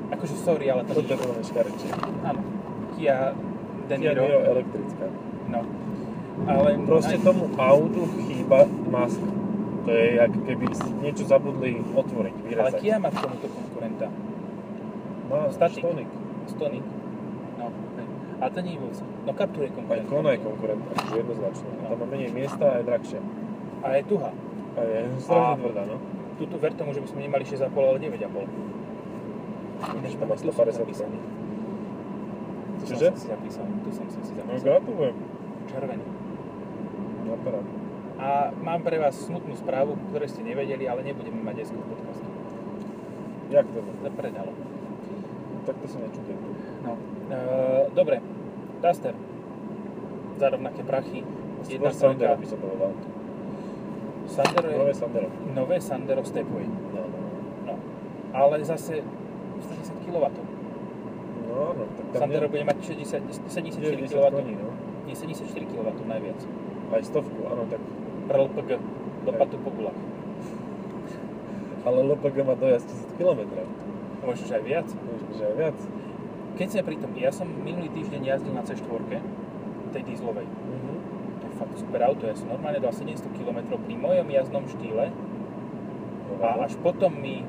Akože 0.10 0.34
sorry, 0.40 0.70
ale 0.70 0.82
to... 0.86 0.98
to 0.98 1.02
je 1.04 1.14
to 1.14 1.30
škarečie. 1.44 1.90
Áno. 2.24 2.42
Kia 2.96 3.34
Kia 3.98 4.12
Deniro. 4.14 4.24
Niro 4.26 4.40
elektrická. 4.46 5.06
No. 5.50 5.60
Ale... 6.48 6.70
Proste 6.84 7.16
aj- 7.16 7.24
tomu 7.24 7.44
autu 7.56 8.02
chýba 8.26 8.60
maska. 8.90 9.30
To 9.84 9.92
je, 9.92 10.16
ako 10.16 10.40
keby 10.48 10.66
si 10.72 10.90
niečo 11.04 11.24
zabudli 11.28 11.84
otvoriť, 11.92 12.36
Ale 12.36 12.46
vyrezať. 12.48 12.80
Kia 12.80 12.96
má 13.04 13.12
k 13.12 13.20
tomuto 13.20 13.48
konkurenta. 13.52 14.08
Má 15.28 15.52
Statik. 15.52 15.84
Stonic. 15.84 16.10
Stonic. 16.48 16.86
No, 17.60 17.68
hej. 18.00 18.08
Ale 18.40 18.50
to 18.52 18.60
nie 18.64 18.74
je 18.76 18.80
vôbec. 18.80 19.00
No 19.28 19.32
Captur 19.36 19.62
je 19.64 19.70
Aj 19.70 19.76
konkurent. 19.76 20.08
Kona 20.08 20.30
je 20.32 20.40
konkurent, 20.40 20.82
akože 20.90 21.16
jednoznačne. 21.20 21.70
No. 21.70 21.84
Tam 21.84 21.98
má 22.00 22.06
menej 22.08 22.32
miesta 22.32 22.64
a 22.64 22.76
je 22.80 22.84
drahšia. 22.84 23.20
A 23.84 23.88
je 24.00 24.04
tuha. 24.08 24.32
A 24.74 24.80
je 24.82 25.00
strašne 25.20 25.52
A- 25.52 25.60
tvrdá, 25.60 25.84
no. 25.84 25.98
Tuto 26.34 26.56
ver 26.58 26.74
tomu, 26.74 26.90
že 26.92 27.02
by 27.04 27.08
sme 27.12 27.20
nemali 27.22 27.44
6,5, 27.46 27.68
ale 27.76 28.00
9,5. 28.00 28.48
Že 29.84 30.16
tam 30.16 30.28
má 30.28 30.36
Tu 30.36 30.44
som 30.48 30.56
150 30.64 30.80
zapísaný. 30.80 31.18
Tu 32.84 32.92
Čože? 32.92 33.08
som 33.08 33.18
si 33.18 33.28
zapísal. 33.28 33.63
Tu 33.80 33.90
som 33.92 34.06
si 34.06 34.20
si 34.20 34.32
No 34.34 34.44
zapísal. 34.44 34.66
gratulujem. 34.66 35.16
Červený. 35.66 36.06
Na 37.24 37.36
parad. 37.40 37.66
A 38.13 38.28
mám 38.60 38.80
pre 38.84 39.00
vás 39.00 39.16
smutnú 39.18 39.56
správu, 39.56 39.96
ktoré 40.12 40.28
ste 40.28 40.44
nevedeli, 40.44 40.84
ale 40.86 41.02
nebudeme 41.02 41.40
mať 41.40 41.56
dneska 41.58 41.78
v 41.78 41.88
podcaste. 41.88 42.28
Jak 43.50 43.66
to? 43.66 43.79
Zapredalo. 44.01 44.51
Tak 45.64 45.75
to 45.79 45.88
sa 45.88 45.98
nečudujem. 45.98 46.40
No. 46.84 46.94
E, 47.29 47.38
dobre. 47.92 48.20
Duster. 48.79 49.16
Za 50.36 50.48
rovnaké 50.50 50.84
prachy. 50.84 51.24
Jedna 51.64 51.88
Skôr 51.90 52.12
Sandero 52.12 52.36
by 52.36 52.46
som 52.46 52.60
povedal. 52.60 52.92
Sandero 54.25 54.68
je... 54.68 54.77
Nové 54.77 54.94
Sandero. 54.94 55.27
Nové 55.53 55.77
Sandero 55.79 56.22
Stepway. 56.22 56.68
No, 56.68 57.00
no. 57.01 57.20
No. 57.64 57.74
Ale 58.36 58.60
zase 58.62 59.00
110 59.62 60.03
kW. 60.03 60.25
No 61.53 61.70
áno, 61.70 61.85
tak 61.94 62.05
tam 62.18 62.20
Sandero 62.25 62.50
bude 62.50 62.66
mať 62.66 62.77
60, 62.81 63.29
74 63.46 64.09
90 64.09 64.09
kW. 64.09 64.25
koní, 64.33 64.53
no. 64.57 64.74
Nie, 65.05 65.13
74 65.13 65.53
kW 65.70 65.87
najviac. 66.09 66.39
Aj 66.89 67.01
stovku, 67.05 67.39
áno, 67.46 67.70
tak. 67.70 67.81
Pre 68.25 68.37
LPG. 68.50 68.70
Dopadu 69.29 69.55
po 69.61 69.70
gulách. 69.70 70.00
Ale 71.85 71.98
LPG 72.09 72.37
má 72.42 72.57
dojazd 72.57 72.89
1000 72.89 73.22
km. 73.22 73.42
Možno, 74.25 74.44
že 74.50 74.53
aj 74.57 74.63
viac. 74.66 74.87
Možno, 74.89 75.29
že 75.37 75.44
aj 75.46 75.55
viac. 75.61 75.77
Keď 76.57 76.68
sme 76.74 76.81
pri 76.89 76.98
tom, 76.98 77.11
ja 77.22 77.29
som 77.29 77.46
minulý 77.46 77.89
týždeň 77.94 78.22
jazdil 78.33 78.53
na 78.57 78.66
C4, 78.66 79.22
tej 79.94 80.03
dieselovej. 80.09 80.50
Mhm. 80.50 80.94
To 81.37 81.44
je 81.46 81.53
fakt 81.61 81.75
super 81.77 82.01
auto, 82.01 82.25
ja 82.25 82.33
som 82.33 82.50
normálne 82.50 82.81
dal 82.81 82.89
700 82.89 83.29
km 83.37 83.77
pri 83.77 83.94
mojom 83.94 84.25
jazdnom 84.25 84.66
štýle 84.66 85.13
a 86.44 86.48
až 86.66 86.75
potom 86.81 87.13
mi, 87.13 87.46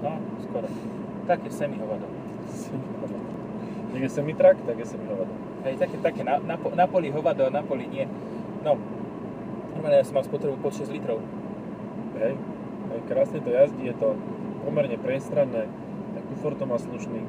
no 0.00 0.16
skoro, 0.46 0.70
také 1.26 1.50
semi-hovado. 1.50 2.21
Tak 3.92 4.00
je 4.00 4.08
semitrak, 4.08 4.56
tak 4.58 4.76
je 4.78 4.86
semihovado. 4.88 5.28
Hej, 5.62 5.76
také, 5.76 5.96
také 6.00 6.22
na, 6.24 6.40
na, 6.40 6.56
na 6.56 6.86
poli 6.86 7.12
hovado, 7.12 7.44
na 7.46 7.60
poli 7.60 7.84
nie. 7.84 8.08
No, 8.62 8.80
normálne 9.70 10.00
ja 10.00 10.06
som 10.06 10.16
mal 10.16 10.24
spotrebu 10.24 10.56
pod 10.58 10.72
6 10.72 10.88
litrov. 10.88 11.20
Hej. 12.16 12.40
Hej, 12.88 13.00
krásne 13.04 13.38
to 13.38 13.52
jazdí, 13.52 13.84
je 13.84 13.94
to 13.94 14.16
pomerne 14.62 14.96
priestranné, 14.96 15.68
tak 16.10 16.22
kufor 16.26 16.56
to 16.56 16.64
má 16.64 16.76
slušný. 16.76 17.20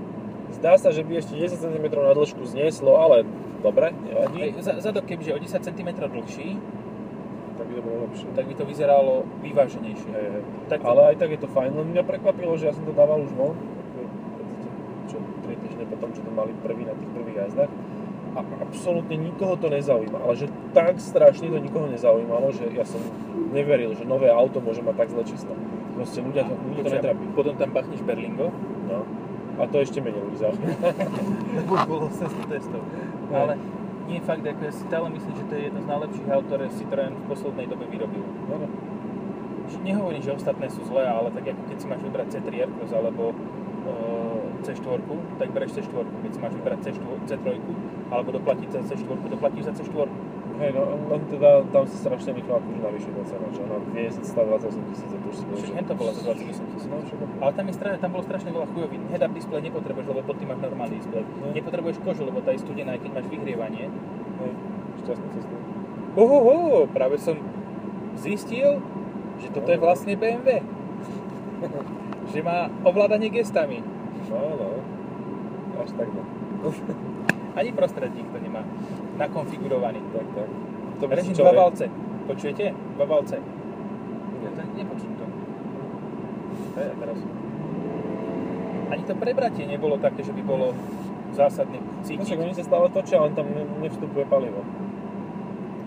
Zdá 0.53 0.77
sa, 0.77 0.89
že 0.89 1.01
by 1.01 1.17
ešte 1.17 1.35
10 1.35 1.51
cm 1.57 1.85
na 1.91 2.13
dĺžku 2.13 2.41
znieslo, 2.45 2.95
ale 2.95 3.27
dobre, 3.59 3.91
nevadí. 3.99 4.39
Hej, 4.47 4.63
za- 4.63 4.79
zadok 4.79 5.03
kebyže 5.03 5.35
o 5.35 5.39
10 5.39 5.59
cm 5.59 5.89
dlhší, 5.99 6.49
Tak 7.53 7.65
by 7.67 7.73
to 7.75 7.81
bolo 7.81 7.97
lepšie. 8.07 8.27
tak 8.31 8.45
by 8.45 8.53
to 8.55 8.63
vyzeralo 8.63 9.13
vyváženejšie. 9.41 10.09
Hej, 10.09 10.27
hej. 10.31 10.43
Tak 10.67 10.79
to- 10.79 10.87
Ale 10.87 11.11
aj 11.11 11.15
tak 11.19 11.29
je 11.29 11.39
to 11.39 11.49
fajn, 11.49 11.69
len 11.71 11.87
mňa 11.91 12.03
prekvapilo, 12.03 12.55
že 12.55 12.65
ja 12.65 12.73
som 12.73 12.81
to 12.81 12.91
dával 12.91 13.19
už 13.19 13.35
von, 13.35 13.53
3 15.53 15.63
týždne 15.63 15.85
potom, 15.85 16.09
čo 16.11 16.21
to 16.25 16.31
mali 16.33 16.51
prvý 16.65 16.89
na 16.89 16.97
tých 16.97 17.09
prvých 17.13 17.37
jazdách. 17.47 17.71
A 18.33 18.41
absolútne 18.65 19.13
nikoho 19.13 19.53
to 19.53 19.69
nezaujíma, 19.69 20.17
ale 20.25 20.33
že 20.33 20.49
tak 20.73 20.97
strašne 20.97 21.53
to 21.53 21.59
nikoho 21.61 21.85
nezaujímalo, 21.85 22.49
že 22.49 22.65
ja 22.73 22.81
som 22.81 22.97
neveril, 23.53 23.93
že 23.93 24.09
nové 24.09 24.33
auto 24.33 24.57
môže 24.57 24.81
mať 24.81 25.05
tak 25.05 25.09
zle 25.13 25.23
čisto. 25.29 25.53
Proste 25.93 26.25
ľudia 26.25 26.41
to, 26.49 26.57
ľudia 26.57 26.81
to 26.81 26.91
netrapí. 26.97 27.25
Potom 27.37 27.53
tam 27.53 27.69
pachneš 27.69 28.01
Berlingo, 28.01 28.49
No. 28.89 29.05
A 29.53 29.69
to 29.69 29.85
ešte 29.85 30.01
menej 30.01 30.17
ľudí 30.17 30.37
zaujíma. 30.41 30.65
lebo 31.61 31.73
bolo 31.85 32.09
800 32.09 32.53
testov. 32.57 32.81
Ale 33.29 33.53
nie 34.09 34.19
fakt, 34.25 34.41
ako 34.41 34.61
ja 34.65 34.73
si 34.73 34.81
stále 34.89 35.07
myslím, 35.13 35.33
že 35.37 35.45
to 35.45 35.53
je 35.53 35.61
jedno 35.69 35.79
z 35.85 35.87
najlepších 35.87 36.27
aut, 36.33 36.45
ktoré 36.49 36.65
Citroën 36.73 37.13
v 37.13 37.25
poslednej 37.29 37.67
dobe 37.69 37.85
vyrobil. 37.85 38.25
No, 38.49 38.55
no. 38.65 38.67
Že 39.69 39.77
Nehovorím, 39.85 40.21
že 40.25 40.35
ostatné 40.35 40.67
sú 40.73 40.81
zlé, 40.89 41.05
ale 41.05 41.29
tak 41.31 41.45
ako 41.53 41.61
keď 41.69 41.77
si 41.77 41.85
máš 41.87 42.01
vybrať 42.01 42.27
C3 42.35 42.47
Aircross 42.65 42.91
alebo 42.91 43.23
uh, 43.31 44.32
C4, 44.63 44.99
tak 45.39 45.47
bereš 45.51 45.71
C4. 45.75 46.05
Keď 46.07 46.31
si 46.31 46.39
máš 46.39 46.53
vybrať 46.55 46.79
C4, 46.87 47.11
C3 47.27 47.47
alebo 48.09 48.29
doplatiť 48.35 48.69
za 48.73 48.81
C4, 48.87 49.17
doplatíš 49.27 49.63
za 49.67 49.73
C4. 49.75 50.07
Hej, 50.53 50.69
no 50.77 50.85
len 51.09 51.21
teda 51.33 51.65
tam 51.73 51.83
sa 51.89 51.97
strašne 51.97 52.37
rýchlo 52.37 52.61
akože 52.61 52.77
navyšuje 52.77 53.13
tá 53.17 53.23
cena, 53.25 53.45
ona 53.49 53.77
vie 53.89 54.05
128 54.05 54.89
tisíc 54.93 55.09
tu 55.09 55.17
už 55.25 55.35
si 55.35 55.43
Však 55.49 55.65
že... 55.65 55.73
hen 55.73 55.85
to 55.89 55.95
bolo 55.97 56.09
za 56.13 56.21
28 56.29 56.71
tisíc. 56.77 56.85
No, 56.85 56.97
Ale 57.41 57.51
tam, 57.57 57.65
je 57.65 57.73
stra- 57.73 57.97
tam 57.97 58.09
bolo 58.13 58.23
strašne 58.23 58.49
veľa 58.53 58.67
chujovín. 58.69 59.01
Head-up 59.09 59.33
display 59.33 59.65
nepotrebuješ, 59.65 60.05
lebo 60.13 60.21
pod 60.21 60.35
tým 60.37 60.47
máš 60.53 60.59
normálny 60.61 61.01
display. 61.01 61.25
No. 61.25 61.49
Nepotrebuješ 61.57 61.97
kožu, 62.05 62.21
lebo 62.29 62.39
tá 62.45 62.53
je 62.53 62.61
studená, 62.61 62.93
aj 62.93 63.01
keď 63.01 63.11
máš 63.17 63.27
vyhrievanie. 63.33 63.85
Hej, 64.39 64.51
šťastnú 65.01 65.27
cestu. 65.33 65.55
Ohoho, 66.13 66.85
práve 66.93 67.17
som 67.17 67.35
zistil, 68.21 68.77
že 69.41 69.49
toto 69.49 69.73
je 69.73 69.79
vlastne 69.81 70.13
BMW. 70.13 70.61
že 72.31 72.39
má 72.45 72.69
ovládanie 72.85 73.33
gestami. 73.33 73.81
No, 74.33 74.41
no. 74.57 74.67
Až 75.77 75.89
tak, 75.93 76.09
no. 76.09 76.21
Ani 77.59 77.69
prostredník 77.69 78.27
to 78.33 78.37
nemá 78.41 78.65
nakonfigurovaný. 79.21 80.01
Tak, 80.09 80.25
tak. 80.33 80.49
To 80.99 81.03
Režim 81.05 81.37
dva 81.37 81.53
valce. 81.53 81.85
Počujete? 82.25 82.73
Dva 82.97 83.05
valce. 83.05 83.37
Nie. 83.37 84.49
To 84.49 84.61
nepočuť 84.73 85.11
to. 85.21 85.25
To 86.73 86.79
je 86.81 86.91
teraz. 86.97 87.19
Ani 88.89 89.03
to 89.05 89.13
prebratie 89.17 89.65
nebolo 89.69 89.97
také, 90.01 90.25
že 90.25 90.33
by 90.33 90.41
bolo 90.41 90.73
zásadne 91.33 91.81
No 91.81 92.05
cítiť. 92.05 92.25
však 92.29 92.39
oni 92.45 92.53
sa 92.53 92.63
stále 92.63 92.85
točia, 92.93 93.17
len 93.21 93.33
tam 93.33 93.49
ne- 93.49 93.69
nevstupuje 93.81 94.25
palivo. 94.29 94.61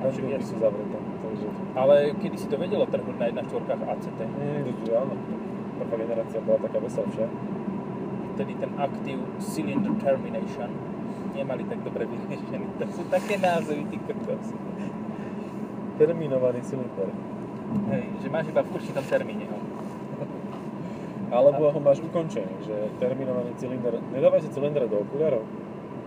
A 0.03 0.11
že 0.13 0.23
sú 0.43 0.59
zavreté, 0.61 0.99
takže... 1.23 1.47
Ale 1.73 1.95
kedy 2.21 2.37
si 2.37 2.47
to 2.51 2.59
vedelo 2.61 2.85
trhnúť 2.85 3.17
na 3.17 3.27
1.4 3.33 3.75
ACT? 3.79 4.21
Mm, 4.21 4.93
áno. 4.93 5.15
prvá 5.87 5.97
generácia 6.03 6.41
bola 6.43 6.59
taká 6.61 6.79
veselšia. 6.83 7.27
Vtedy 8.37 8.53
ten 8.61 8.69
Active 8.77 9.23
Cylinder 9.41 9.97
Termination 9.97 10.69
nemali 11.33 11.65
tak 11.65 11.81
dobre 11.81 12.05
vyriešený. 12.05 12.69
To 12.81 12.85
sú 12.93 13.03
také 13.09 13.41
názvy, 13.41 13.89
ty 13.89 13.97
kokos. 13.97 14.53
Terminovaný 15.97 16.61
cylinder. 16.69 17.09
Hej, 17.97 18.05
že 18.21 18.29
máš 18.29 18.53
iba 18.53 18.61
v 18.61 18.71
určitom 18.77 19.05
termíne 19.09 19.49
ho. 19.49 19.59
Alebo 21.33 21.73
ho 21.73 21.81
máš 21.81 22.05
ukončený, 22.05 22.69
že 22.69 22.77
terminovaný 23.01 23.57
cylinder. 23.57 24.05
Nedávaj 24.13 24.45
si 24.45 24.53
cylinder 24.53 24.85
do 24.85 25.01
okuliarov. 25.01 25.45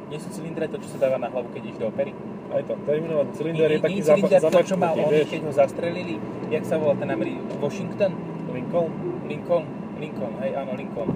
Nie 0.10 0.18
sú 0.18 0.30
cylindre 0.34 0.65
to, 0.65 0.82
čo 0.82 0.98
sa 0.98 1.06
dáva 1.06 1.22
na 1.22 1.30
hlavu, 1.30 1.54
keď 1.54 1.62
ideš 1.70 1.78
do 1.82 1.89
opery? 1.89 2.13
Aj 2.50 2.65
tam, 2.65 2.82
terminovaný 2.86 3.30
cylinder 3.38 3.70
je 3.74 3.78
taký 3.78 4.02
cylinder, 4.02 4.42
to, 4.42 4.62
čo 4.65 4.78
mal 4.78 4.98
on, 4.98 5.13
keď 5.13 5.42
ho 5.46 5.52
zastrelili. 5.54 6.18
Jak 6.50 6.65
sa 6.65 6.82
volal 6.82 6.98
ten 6.98 7.10
Ameri... 7.13 7.38
Washington? 7.62 8.13
Lincoln? 8.50 8.89
Lincoln? 9.30 9.65
Lincoln, 10.02 10.34
hej, 10.42 10.58
áno, 10.58 10.74
Lincoln. 10.74 11.10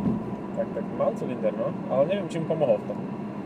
Tak, 0.53 0.67
tak 0.69 0.85
mal 0.97 1.09
cylinder, 1.17 1.53
no. 1.57 1.67
Ale 1.89 2.01
neviem, 2.05 2.27
či 2.29 2.37
mu 2.37 2.45
pomohol 2.45 2.77
v 2.77 2.85
tom. 2.85 2.97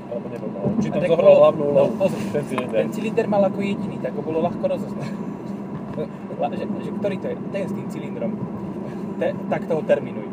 Alebo 0.08 0.26
nepomohol. 0.32 0.70
Či 0.80 0.88
tam 0.91 1.02
zohral 1.04 1.32
bolo- 1.32 1.41
hlavnú 1.43 1.63
no, 1.63 1.72
úlohu 1.72 1.91
pozri, 2.00 2.24
ten 2.32 2.43
cylinder. 2.48 2.78
Ten 2.84 2.91
cylinder 2.91 3.26
mal 3.28 3.43
ako 3.48 3.60
jediný, 3.60 3.96
tak 4.00 4.12
ho 4.15 4.22
bolo 4.24 4.39
ľahko 4.43 4.63
rozoznať. 4.67 5.12
Že, 6.38 6.65
že, 6.70 6.91
ktorý 7.02 7.15
to 7.17 7.28
je? 7.34 7.36
Ten 7.50 7.63
s 7.65 7.74
tým 7.74 7.88
cylindrom. 7.89 8.32
Te, 9.17 9.34
tak 9.50 9.65
toho 9.65 9.82
terminuj. 9.82 10.30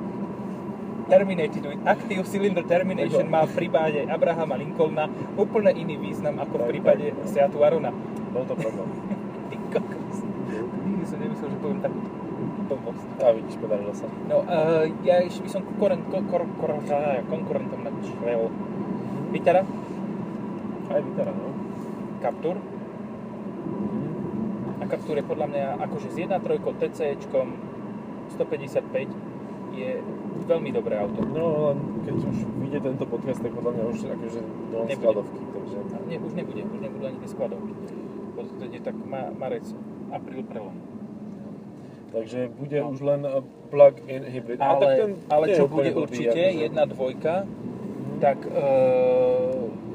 Terminated 1.04 1.64
with 1.68 1.80
Active 1.84 2.24
Cylinder 2.24 2.64
Termination 2.64 3.28
má 3.28 3.44
v 3.44 3.52
prípade 3.52 4.08
Abrahama 4.08 4.56
Lincolna 4.56 5.04
úplne 5.36 5.72
iný 5.76 6.00
význam 6.00 6.40
ako 6.40 6.64
v 6.64 6.76
prípade 6.76 7.12
Seatu 7.28 7.60
Arona. 7.60 7.92
Bol 8.32 8.44
to 8.48 8.56
problém. 8.56 8.88
Ty 9.52 9.56
kokos. 9.72 10.16
Nikdy 10.84 11.04
som 11.04 11.18
nemyslel, 11.20 11.48
že 11.52 11.58
poviem 11.60 11.80
takú 11.84 11.98
blbosť. 12.64 12.73
A 12.92 13.32
vidíš, 13.32 13.56
podarilo 13.56 13.94
sa. 13.96 14.06
No, 14.28 14.44
uh, 14.44 14.84
ja 15.06 15.24
ešte 15.24 15.46
by 15.46 15.50
som 15.50 15.62
konkurent, 15.64 16.04
kon, 16.12 16.24
kon, 16.28 16.44
kon, 16.60 16.80
konkurentom 17.32 17.80
načrel. 17.80 18.52
Vitara, 19.32 19.62
Aj 20.92 21.00
vytara, 21.00 21.32
no. 21.32 21.48
Captur. 22.20 22.56
A 24.78 24.84
Captur 24.84 25.16
je 25.16 25.24
podľa 25.24 25.46
mňa 25.48 25.64
akože 25.88 26.08
s 26.12 26.16
1.3 26.20 26.60
TCčkom 26.60 27.46
155 28.36 29.34
je 29.74 29.90
veľmi 30.46 30.70
dobré 30.70 30.94
auto. 31.00 31.24
No, 31.26 31.72
len 31.72 31.78
keď 32.06 32.14
už 32.20 32.36
vyjde 32.62 32.78
tento 32.84 33.04
podcast, 33.08 33.40
tak 33.42 33.52
podľa 33.52 33.72
mňa 33.74 33.84
už 33.90 33.98
akože 34.06 34.40
do 34.70 34.78
skladovky, 34.86 35.40
takže... 35.40 35.76
A 35.82 35.96
nie, 36.06 36.16
už 36.20 36.32
nebude, 36.36 36.62
už 36.62 36.78
nebudú 36.78 37.04
ani 37.10 37.18
tie 37.18 37.30
skladovky. 37.30 37.72
Je 38.64 38.80
tak 38.80 38.96
ma, 39.06 39.30
marec, 39.34 39.66
apríl 40.14 40.44
prelom. 40.46 40.76
Takže 42.14 42.46
bude 42.54 42.78
No. 42.78 42.90
už 42.90 43.00
len 43.02 43.20
uh, 43.22 43.42
plug-in 43.68 44.22
hybrid. 44.22 44.56
A 44.56 44.78
tak 44.78 44.78
Ale, 44.78 44.94
ten 44.96 45.10
ale 45.26 45.44
čo 45.50 45.66
bude 45.66 45.90
určite, 45.90 46.30
akože. 46.30 46.62
jedna 46.62 46.82
dvojka, 46.86 47.34
Mhm. 47.42 48.16
tak 48.20 48.38
e, 48.40 48.62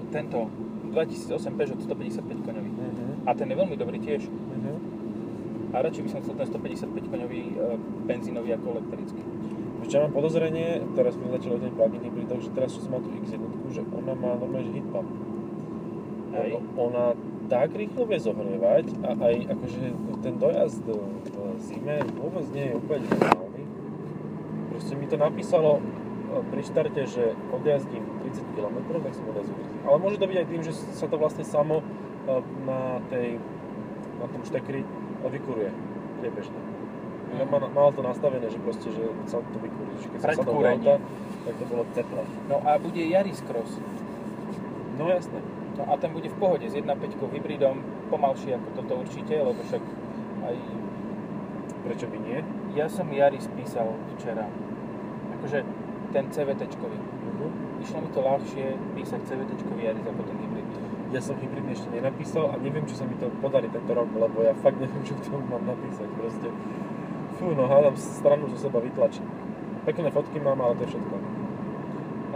tento 0.09 0.51
2008 0.85 1.55
Peugeot 1.55 1.79
155 1.79 2.43
koňový. 2.43 2.69
Mhm. 2.69 3.23
A 3.23 3.31
ten 3.31 3.47
je 3.47 3.55
veľmi 3.55 3.73
dobrý 3.73 3.97
tiež. 3.97 4.27
Mhm. 4.27 4.71
A 5.69 5.79
radšej 5.79 6.01
by 6.01 6.09
som 6.09 6.19
chcel 6.19 6.35
ten 6.35 6.47
155 6.49 7.07
koňový 7.07 7.41
e, 7.47 7.77
benzínový 8.03 8.51
ako 8.53 8.67
elektrický. 8.73 9.21
Ešte 9.79 9.95
mám 9.97 10.11
podozrenie, 10.11 10.67
teraz 10.91 11.15
sme 11.15 11.31
začali 11.31 11.55
o 11.55 11.61
ten 11.61 11.71
plug-in 11.71 12.03
hybridoch, 12.03 12.41
že 12.41 12.51
teraz 12.51 12.75
čo 12.75 12.83
som 12.83 12.91
mal 12.91 13.01
tú 13.01 13.15
X1, 13.15 13.39
že 13.71 13.81
ona 13.87 14.11
má 14.11 14.35
normálne 14.35 14.69
heat 14.69 14.85
pump. 14.85 15.07
Ona 16.77 17.15
tak 17.49 17.73
rýchlo 17.73 18.05
vie 18.05 18.21
zohrievať 18.21 18.85
a 19.01 19.17
aj 19.17 19.35
akože 19.57 19.81
ten 20.21 20.35
dojazd 20.37 20.85
v 20.85 21.61
zime 21.65 21.97
vôbec 22.21 22.45
nie 22.53 22.71
je 22.71 22.73
úplne 22.77 23.09
normálny. 23.09 23.63
Proste 24.69 24.93
mi 24.95 25.05
to 25.09 25.17
napísalo 25.17 25.81
e, 25.81 25.81
pri 26.53 26.61
štarte, 26.61 27.01
že 27.09 27.33
odjazdím 27.49 28.05
30 28.21 28.55
km, 28.55 28.77
tak 29.01 29.13
som 29.17 29.25
odjazdil 29.33 29.57
30 29.57 29.89
Ale 29.89 29.97
môže 29.97 30.17
to 30.21 30.29
byť 30.29 30.37
aj 30.37 30.47
tým, 30.47 30.61
že 30.61 30.73
sa 30.93 31.05
to 31.09 31.15
vlastne 31.17 31.43
samo 31.43 31.81
e, 31.81 31.83
na 32.69 33.01
tej, 33.09 33.41
na 34.21 34.27
tom 34.29 34.41
štekri 34.45 34.85
vykuruje 35.25 35.73
priebežne. 36.21 36.59
Ja 37.29 37.45
mal, 37.45 37.61
mal 37.73 37.89
to 37.93 38.01
nastavené, 38.01 38.49
že 38.49 38.57
proste, 38.61 38.89
že 38.89 39.03
sa 39.29 39.41
to 39.41 39.57
vykurí. 39.61 39.91
Že 40.01 40.07
keď 40.13 40.19
som 40.21 40.29
sadol 40.41 40.53
do 40.53 40.65
auta, 40.65 40.95
tak 41.45 41.53
to 41.57 41.65
bolo 41.69 41.83
teplé. 41.93 42.23
No 42.49 42.57
a 42.65 42.77
bude 42.81 43.01
Yaris 43.01 43.41
Cross. 43.45 43.77
No 44.97 45.09
jasné. 45.09 45.37
No 45.79 45.87
a 45.87 45.95
ten 45.95 46.11
bude 46.11 46.27
v 46.27 46.35
pohode 46.35 46.67
s 46.67 46.75
1.5 46.75 46.91
hybridom, 47.31 47.79
pomalší 48.11 48.59
ako 48.59 48.67
toto 48.75 48.93
určite, 48.99 49.39
lebo 49.39 49.63
však 49.63 49.83
aj 50.43 50.55
Prečo 51.79 52.11
by 52.11 52.17
nie? 52.19 52.43
ja 52.75 52.85
som 52.85 53.09
Yaris 53.09 53.49
písal 53.57 53.87
včera. 54.17 54.45
Akože 55.39 55.65
ten 56.13 56.25
CVT-čkový. 56.29 56.99
Išlo 57.79 58.03
mi 58.03 58.09
to 58.11 58.19
ľahšie 58.19 58.75
písať 58.93 59.21
CVT-čkový 59.25 59.87
Yaris 59.87 60.05
ako 60.05 60.21
ten 60.27 60.37
hybrid. 60.37 60.67
Ja 61.09 61.21
som 61.23 61.39
hybridný 61.39 61.73
ešte 61.73 61.89
nenapísal 61.89 62.53
a 62.53 62.55
neviem, 62.61 62.85
či 62.85 62.99
sa 62.99 63.07
mi 63.07 63.17
to 63.17 63.31
podarí 63.41 63.71
tento 63.71 63.89
rok, 63.95 64.11
lebo 64.13 64.45
ja 64.45 64.53
fakt 64.59 64.77
neviem, 64.77 65.01
čo 65.07 65.17
k 65.17 65.31
tomu 65.31 65.47
mám 65.47 65.65
napísať. 65.65 66.05
Proste, 66.13 66.51
fú, 67.39 67.55
no 67.57 67.65
hádam 67.65 67.97
stranu 67.97 68.51
zo 68.53 68.57
seba 68.59 68.77
vytlačiť. 68.83 69.25
Pekné 69.87 70.11
fotky 70.13 70.37
mám, 70.37 70.59
ale 70.61 70.77
to 70.77 70.85
je 70.85 70.93
všetko. 70.93 71.38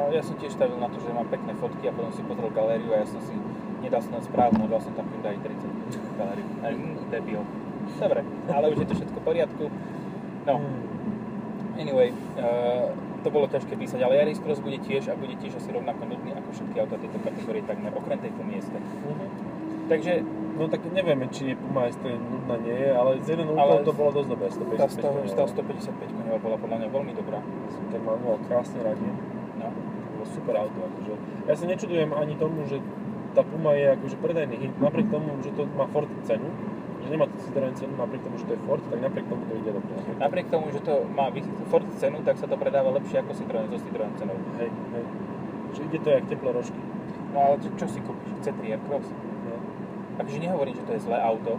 No 0.03 0.11
ja 0.11 0.19
som 0.19 0.35
tiež 0.35 0.51
stavil 0.51 0.75
na 0.75 0.91
to, 0.91 0.99
že 0.99 1.15
mám 1.15 1.27
pekné 1.31 1.55
fotky 1.55 1.87
a 1.87 1.95
potom 1.95 2.11
si 2.11 2.19
pozrel 2.27 2.51
galériu 2.51 2.91
a 2.91 3.01
ja 3.03 3.07
som 3.07 3.23
si 3.23 3.31
nedal 3.79 4.03
som 4.03 4.19
tam 4.19 4.23
správnu, 4.23 4.67
dal 4.67 4.83
som 4.83 4.91
tam 4.95 5.07
Hyundai 5.07 5.39
30 5.39 6.19
galériu. 6.19 6.47
Mm, 6.59 6.95
debil. 7.07 7.41
Dobre, 7.99 8.21
ale 8.51 8.65
už 8.71 8.77
je 8.83 8.87
to 8.91 8.95
všetko 8.99 9.17
v 9.19 9.25
poriadku. 9.27 9.63
No, 10.43 10.53
anyway, 11.79 12.11
uh, 12.35 12.91
to 13.23 13.31
bolo 13.31 13.47
ťažké 13.47 13.79
písať, 13.79 14.03
ale 14.03 14.19
Yaris 14.19 14.43
Cross 14.43 14.59
bude 14.59 14.79
tiež 14.83 15.07
a 15.07 15.15
bude 15.15 15.39
tiež 15.39 15.55
asi 15.55 15.71
rovnako 15.71 16.03
nudný 16.03 16.35
ako 16.35 16.51
všetky 16.51 16.77
auta 16.83 16.99
tejto 16.99 17.19
kategórie 17.23 17.63
takmer, 17.63 17.95
okrem 17.95 18.19
tejto 18.19 18.43
mieste. 18.43 18.75
Mhm. 18.75 19.27
Takže 19.87 20.13
No 20.53 20.69
tak 20.69 20.85
nevieme, 20.85 21.25
či 21.33 21.49
je 21.49 21.55
Puma 21.57 21.89
S 21.89 21.97
nudná 21.97 22.61
nie 22.61 22.77
je, 22.77 22.89
ale 22.93 23.17
z 23.25 23.33
jeden 23.33 23.57
úkol 23.57 23.81
to 23.81 23.93
bolo 23.97 24.13
dosť 24.13 24.29
dobré. 24.29 24.47
tá 24.53 24.85
155 24.85 25.01
stav, 25.01 25.11
koňov. 25.17 25.33
stav 25.33 25.47
155 25.49 26.13
koňová 26.13 26.37
bola 26.37 26.57
podľa 26.61 26.77
mňa 26.77 26.89
veľmi 26.93 27.13
dobrá. 27.17 27.39
Ten 27.89 28.01
manuál 28.05 28.37
krásne 28.45 28.79
radie. 28.85 29.11
No. 30.33 30.37
Super 30.41 30.55
auto. 30.57 30.79
Akože. 30.81 31.13
Ja 31.45 31.53
sa 31.53 31.65
nečudujem 31.69 32.09
ani 32.17 32.33
tomu, 32.41 32.65
že 32.65 32.81
tá 33.37 33.45
Puma 33.45 33.77
je 33.77 33.93
akože 33.93 34.17
predajný 34.17 34.55
hit, 34.57 34.73
napriek 34.81 35.09
tomu, 35.09 35.37
že 35.41 35.49
to 35.53 35.65
má 35.73 35.85
Ford 35.89 36.09
cenu, 36.25 36.49
že 37.01 37.07
nemá 37.09 37.25
to 37.25 37.37
Citroen 37.41 37.73
cenu, 37.73 37.93
napriek 37.97 38.21
tomu, 38.21 38.37
že 38.37 38.45
to 38.45 38.53
je 38.53 38.61
Ford, 38.69 38.83
tak 38.93 38.99
napriek 39.01 39.25
tomu 39.25 39.41
to 39.49 39.53
ide 39.57 39.71
dobre. 39.73 39.93
Napriek 40.21 40.47
tomu, 40.53 40.65
že 40.69 40.79
to 40.85 40.93
má 41.17 41.33
Ford 41.73 41.87
cenu, 41.97 42.21
tak 42.21 42.37
sa 42.37 42.45
to 42.45 42.55
predáva 42.61 42.93
lepšie 42.93 43.25
ako 43.25 43.31
Citroen 43.33 43.65
so 43.73 43.77
Citroen 43.81 44.13
cenou. 44.21 44.37
Hej, 44.61 44.69
hej. 44.69 45.05
Že 45.73 45.81
ide 45.89 45.99
to 46.05 46.09
jak 46.13 46.25
teplé 46.29 46.49
rožky. 46.53 46.81
No 47.33 47.37
ale 47.41 47.55
čo, 47.65 47.69
čo 47.73 47.85
si 47.89 47.99
kúpiš? 48.05 48.31
C3 48.45 48.77
Aircross? 48.77 49.09
No. 49.49 49.57
Takže 50.21 50.37
nehovorím, 50.37 50.77
že 50.77 50.85
to 50.85 50.91
je 50.93 51.01
zlé 51.09 51.17
auto. 51.17 51.57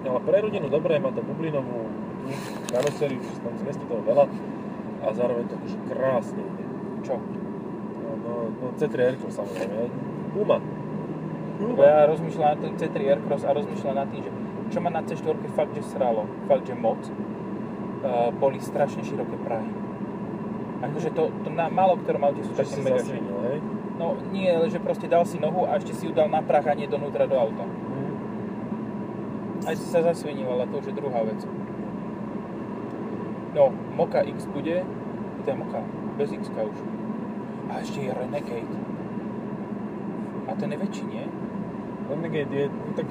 Ale 0.00 0.20
pre 0.24 0.40
rodinu 0.40 0.72
dobré, 0.72 0.96
má 0.96 1.12
to 1.12 1.20
bublinovú 1.20 1.92
tú 2.24 2.32
karosériu, 2.72 3.20
že 3.20 3.44
tam 3.44 3.52
zmestí 3.60 3.84
toho 3.84 4.00
veľa 4.00 4.24
a 5.04 5.06
zároveň 5.12 5.44
to 5.52 5.56
už 5.60 5.72
krásne 5.92 6.40
ide. 6.40 6.64
Čo? 7.04 7.20
No, 8.40 8.48
no, 8.48 8.72
no 8.72 8.76
C3 8.80 8.96
Aircross 9.12 9.36
samozrejme. 9.36 9.92
Puma. 10.32 10.56
Lebo 11.60 11.82
ja 11.84 12.08
rozmýšľam 12.08 12.48
na 12.48 12.56
ten 12.56 12.72
C3 12.80 12.96
Aircross 13.12 13.44
a 13.44 13.52
rozmýšľam 13.52 13.94
nad 14.00 14.08
tým, 14.08 14.24
že 14.24 14.32
čo 14.72 14.78
ma 14.80 14.88
na 14.88 15.04
C4 15.04 15.36
fakt, 15.52 15.76
že 15.76 15.84
sralo, 15.84 16.24
fakt, 16.48 16.64
že 16.64 16.72
moc, 16.72 17.04
uh, 17.04 18.32
boli 18.32 18.56
strašne 18.64 19.04
široké 19.04 19.36
prahy. 19.44 19.68
Akože 20.80 21.12
to, 21.12 21.28
to 21.44 21.48
na 21.52 21.68
málo 21.68 22.00
ktorom 22.00 22.24
aute 22.24 22.40
sú 22.40 22.56
také 22.56 22.80
mega 22.80 23.04
hej? 23.04 23.60
No 24.00 24.16
nie, 24.32 24.48
ale 24.48 24.72
že 24.72 24.80
proste 24.80 25.04
dal 25.04 25.28
si 25.28 25.36
nohu 25.36 25.68
a 25.68 25.76
ešte 25.76 25.92
si 25.92 26.08
ju 26.08 26.12
dal 26.16 26.32
na 26.32 26.40
prach 26.40 26.64
a 26.64 26.72
nie 26.72 26.88
donútra 26.88 27.28
do 27.28 27.36
auta. 27.36 27.68
Mm. 27.68 28.16
Aj 29.68 29.76
si 29.76 29.84
sa 29.84 30.00
zasvinil, 30.00 30.48
ale 30.48 30.64
to 30.72 30.80
už 30.80 30.88
je 30.88 30.94
druhá 30.96 31.20
vec. 31.20 31.36
No, 33.52 33.68
Moka 33.92 34.24
X 34.24 34.48
bude, 34.48 34.80
to 35.44 35.46
je 35.52 35.56
Moka, 35.58 35.84
bez 36.16 36.32
X 36.32 36.48
už. 36.48 36.99
A 37.70 37.78
ešte 37.78 38.02
je 38.02 38.10
Renegade. 38.10 38.76
A 40.46 40.54
ten 40.58 40.68
je 40.74 40.78
väčší, 40.78 41.04
nie? 41.06 41.24
Renegade 42.10 42.50
je, 42.50 42.66
no 42.66 42.90
tak 42.98 43.06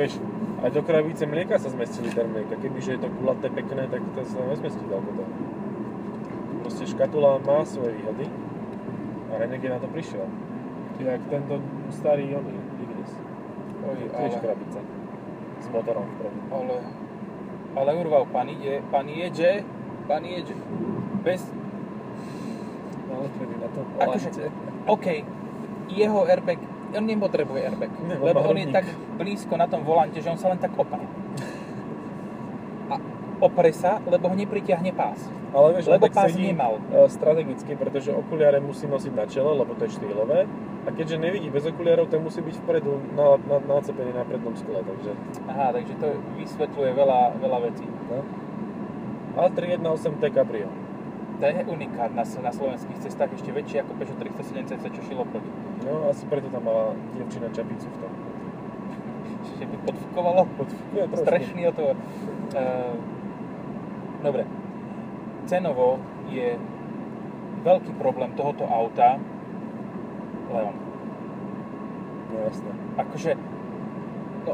vieš, 0.00 0.16
aj 0.64 0.70
do 0.72 0.80
krabice 0.80 1.28
mlieka 1.28 1.60
sa 1.60 1.68
zmestí 1.68 2.00
liter 2.00 2.24
mlieka. 2.24 2.56
Kebyže 2.56 2.96
je 2.96 3.00
to 3.04 3.08
kulaté, 3.20 3.52
pekné, 3.52 3.84
tak 3.92 4.00
to 4.16 4.20
sa 4.24 4.40
nezmestí 4.48 4.80
toľko 4.88 5.10
toho. 5.12 5.32
Proste 6.64 6.84
škatula 6.88 7.38
má 7.44 7.62
svoje 7.68 7.92
výhody 8.00 8.26
a 9.28 9.32
Renegade 9.36 9.76
na 9.76 9.80
to 9.80 9.88
prišiel. 9.92 10.24
To 10.96 11.00
jak 11.04 11.22
tento 11.30 11.60
starý 11.92 12.32
oný, 12.34 12.56
Ignis. 12.82 13.12
Oj, 13.86 14.00
Tiež 14.10 14.34
ale, 14.34 14.42
krabica. 14.42 14.80
S 15.58 15.66
motorom 15.70 16.06
vpredu. 16.16 16.38
ale, 16.50 16.76
ale 17.78 17.90
urval, 17.94 18.24
pán 18.32 18.48
ide, 18.48 18.82
pán 18.90 19.06
jedzie, 19.06 19.62
pán 20.08 20.24
jedzie. 20.24 20.56
Bez, 21.22 21.44
Nalepený 23.18 23.54
na 23.58 23.68
to 23.68 23.80
Akože- 23.98 24.30
OK, 24.86 25.06
jeho 25.90 26.18
airbag, 26.24 26.58
on 26.90 27.04
nepotrebuje 27.04 27.60
airbag, 27.60 27.90
Ne, 28.00 28.14
on 28.16 28.24
lebo 28.24 28.40
on 28.40 28.56
je 28.56 28.66
tak 28.70 28.86
blízko 29.18 29.56
na 29.56 29.66
tom 29.66 29.82
volante, 29.82 30.22
že 30.22 30.30
on 30.30 30.38
sa 30.38 30.48
len 30.48 30.56
tak 30.56 30.72
opne. 30.72 31.04
A 32.88 32.94
opre 33.40 33.70
sa, 33.72 34.00
lebo 34.02 34.28
ho 34.28 34.34
nepritiahne 34.34 34.92
pás. 34.92 35.28
Ale 35.48 35.80
vieš, 35.80 35.88
Lebo 35.88 36.12
pás 36.12 36.28
sedí 36.28 36.52
nemal. 36.52 36.76
e, 36.92 37.08
strategicky, 37.08 37.72
pretože 37.72 38.12
okuliare 38.12 38.60
musí 38.60 38.84
nosiť 38.84 39.12
na 39.12 39.24
čele, 39.24 39.56
lebo 39.56 39.72
to 39.72 39.88
je 39.88 39.96
štýlové. 39.96 40.44
A 40.84 40.92
keďže 40.92 41.16
nevidí 41.16 41.48
bez 41.48 41.64
okuliarov, 41.64 42.08
tak 42.08 42.20
musí 42.20 42.40
byť 42.40 42.56
vpredu 42.64 43.00
na, 43.16 43.40
na, 43.48 43.56
nacepený 43.66 44.12
na 44.12 44.24
prednom 44.24 44.52
skle, 44.52 44.80
takže... 44.80 45.12
Aha, 45.48 45.72
takže 45.72 45.96
to 45.96 46.08
vysvetľuje 46.36 46.90
veľa, 46.92 47.20
veľa 47.40 47.58
vecí. 47.64 47.84
No. 48.08 48.20
A 49.36 49.48
318T 49.48 50.24
Cabrio. 50.32 50.68
To 51.38 51.46
je 51.46 51.64
unikát 51.70 52.10
na, 52.18 52.26
na 52.26 52.50
slovenských 52.50 52.98
cestách, 52.98 53.30
ešte 53.30 53.54
väčší 53.54 53.86
ako 53.86 53.94
Peugeot 53.94 54.18
307 54.18 54.74
cc, 54.74 54.82
čo 54.90 55.00
šilo 55.06 55.22
proti. 55.22 55.46
No, 55.86 56.10
asi 56.10 56.26
preto 56.26 56.50
tam 56.50 56.66
mala 56.66 56.98
dievčina 57.14 57.46
čapicu 57.54 57.86
v 57.86 57.96
tom. 58.02 58.12
Čiže 59.46 59.64
by 59.70 59.76
podfukovalo. 59.86 60.42
Podfukuje 60.58 61.02
trošku. 61.06 61.22
Strašný 61.22 61.62
o 61.70 61.72
to. 61.78 61.84
Uh, 62.58 62.94
dobre. 64.26 64.42
Cenovo 65.46 66.02
je 66.26 66.58
veľký 67.62 67.92
problém 68.02 68.34
tohoto 68.34 68.66
auta 68.66 69.22
Leon. 70.50 70.76
No 72.34 72.36
jasné. 72.50 72.70
Akože, 72.98 73.30
no, 74.42 74.52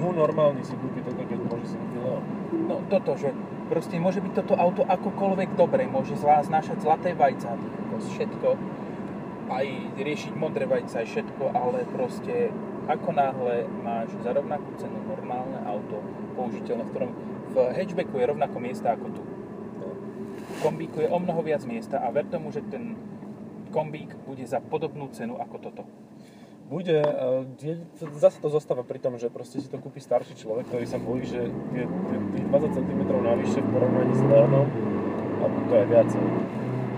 Mu 0.00 0.16
normálny 0.16 0.64
si 0.64 0.72
kúpi 0.80 1.04
toto, 1.04 1.20
keď 1.28 1.38
môže 1.44 1.66
si 1.68 1.76
kúpiť 1.76 1.98
Leon. 2.00 2.24
no 2.72 2.80
toto, 2.88 3.20
že 3.20 3.36
proste 3.72 3.96
môže 3.96 4.20
byť 4.20 4.32
toto 4.36 4.52
auto 4.52 4.84
akokoľvek 4.84 5.56
dobre, 5.56 5.88
môže 5.88 6.12
zvá- 6.20 6.44
znášať 6.44 6.84
zlaté 6.84 7.16
vajca, 7.16 7.56
všetko, 7.96 8.48
aj 9.48 9.66
riešiť 9.96 10.32
modré 10.36 10.68
vajca, 10.68 11.00
aj 11.00 11.08
všetko, 11.08 11.56
ale 11.56 11.88
proste 11.88 12.52
ako 12.84 13.08
náhle 13.16 13.64
máš 13.80 14.12
za 14.20 14.36
rovnakú 14.36 14.76
cenu 14.76 15.00
normálne 15.08 15.56
auto 15.64 16.04
použiteľné, 16.36 16.84
v 16.84 16.90
ktorom 16.92 17.10
v 17.52 17.56
hatchbacku 17.72 18.14
je 18.20 18.26
rovnako 18.28 18.56
miesta 18.60 18.92
ako 18.92 19.08
tu. 19.08 19.22
Kombíku 20.60 21.00
je 21.00 21.08
o 21.08 21.16
mnoho 21.16 21.40
viac 21.40 21.64
miesta 21.64 21.96
a 21.96 22.12
ver 22.12 22.28
tomu, 22.28 22.52
že 22.52 22.60
ten 22.68 22.92
kombík 23.72 24.12
bude 24.28 24.44
za 24.44 24.60
podobnú 24.60 25.08
cenu 25.16 25.40
ako 25.40 25.56
toto. 25.64 25.82
Bude, 26.68 27.02
je, 27.60 27.74
to- 28.00 28.12
zase 28.16 28.40
to 28.40 28.48
zostáva 28.48 28.82
pri 28.82 28.98
tom, 28.98 29.18
že 29.20 29.28
proste 29.28 29.60
si 29.60 29.68
to 29.68 29.76
kúpi 29.76 30.00
starší 30.00 30.34
človek, 30.38 30.70
ktorý 30.72 30.86
sa 30.88 30.96
bojí, 30.96 31.26
že 31.26 31.50
je, 31.50 31.84
je 31.84 32.16
tých 32.38 32.46
20 32.48 32.78
cm 32.78 33.00
navyše 33.12 33.58
v 33.60 33.68
porovnaní 33.70 34.14
s 34.16 34.22
Leonom, 34.24 34.68
a 35.42 35.44
to 35.68 35.74
je 35.74 35.84
viacej, 35.90 36.22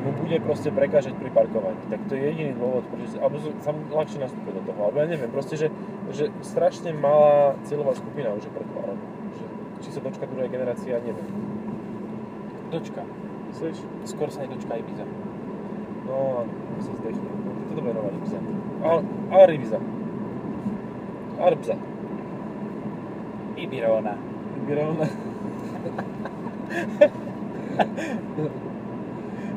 mu 0.05 0.13
bude 0.21 0.37
proste 0.45 0.69
prekážať 0.69 1.17
pri 1.17 1.33
parkovaní. 1.33 1.81
Tak 1.89 2.01
to 2.07 2.13
je 2.13 2.23
jediný 2.29 2.53
dôvod, 2.61 2.85
prečo 2.93 3.17
si, 3.17 3.17
alebo 3.17 3.41
sa 3.41 3.73
mu 3.73 3.89
ľahšie 3.89 4.21
nastúpiť 4.21 4.53
do 4.61 4.63
toho. 4.69 4.79
Alebo 4.85 5.01
ja 5.01 5.09
neviem, 5.09 5.33
proste, 5.33 5.57
že, 5.57 5.73
že 6.13 6.29
strašne 6.45 6.93
malá 6.93 7.57
cieľová 7.65 7.97
skupina 7.97 8.37
už 8.37 8.45
je 8.45 8.53
pre 8.53 8.69
tú 8.69 8.75
Aronu. 8.85 9.01
Že, 9.33 9.45
či 9.81 9.89
sa 9.97 10.01
dočka 10.05 10.29
druhej 10.29 10.53
generácia, 10.53 11.01
neviem. 11.01 11.25
Dočka. 12.69 13.01
Myslíš? 13.49 13.81
Skôr 14.05 14.29
sa 14.29 14.45
nedočka 14.45 14.77
Ibiza. 14.77 15.09
No, 16.05 16.45
a 16.45 16.81
sa 16.85 16.93
zdechne. 17.01 17.25
To 17.25 17.71
je 17.73 17.77
dobré 17.81 17.93
nová 17.97 18.13
Ibiza. 18.13 18.37
A, 18.85 19.01
Aribiza. 19.43 19.79
Arbza. 21.41 21.75
Ibirona. 23.57 24.15
Ibirona. 24.63 25.07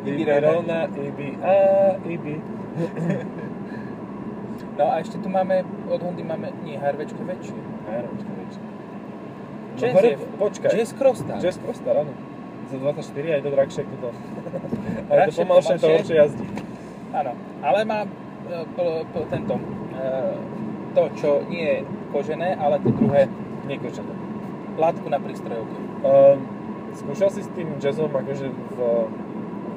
Ibirona. 0.05 0.87
Ibi, 1.07 1.37
a, 1.43 1.53
Ibi. 2.09 2.35
No 4.77 4.83
a 4.85 5.01
ešte 5.01 5.17
tu 5.17 5.27
máme, 5.29 5.65
od 5.89 5.99
Hondy 5.99 6.21
máme, 6.21 6.53
nie, 6.61 6.77
HRVčko 6.77 7.21
väčšie. 7.25 7.57
Aeročka, 7.89 8.29
väčšie. 8.31 8.61
Jazz 9.77 9.93
hore, 9.93 10.07
je- 10.13 10.19
počkaj. 10.37 10.69
Jazz 10.73 10.91
Crostar. 10.93 11.37
Jazz 11.41 11.57
Crostar, 11.57 11.95
áno. 11.97 12.13
Za 12.69 12.77
24 12.77 13.35
aj 13.37 13.41
to 13.41 13.49
drahšie 13.49 13.81
to. 13.89 14.09
A 15.07 15.11
je 15.13 15.21
to 15.25 15.31
pomalšie, 15.41 15.75
to 15.81 15.87
horšie 15.89 16.15
jazdí. 16.15 16.45
Áno, 17.09 17.31
ale 17.65 17.79
má 17.83 17.99
tento, 19.29 19.53
e, 19.93 20.03
to, 20.95 21.03
čo 21.19 21.29
nie 21.51 21.63
je 21.63 21.77
kožené, 22.11 22.55
ale 22.55 22.79
to 22.79 22.89
druhé, 22.95 23.27
Nekočené. 23.67 24.13
látku 24.79 25.09
na 25.11 25.19
prístrojovke. 25.19 25.75
Um, 26.05 26.39
skúšal 26.95 27.27
si 27.33 27.43
s 27.43 27.49
tým 27.51 27.75
jazzom 27.83 28.07
akože 28.07 28.47
v 28.47 28.77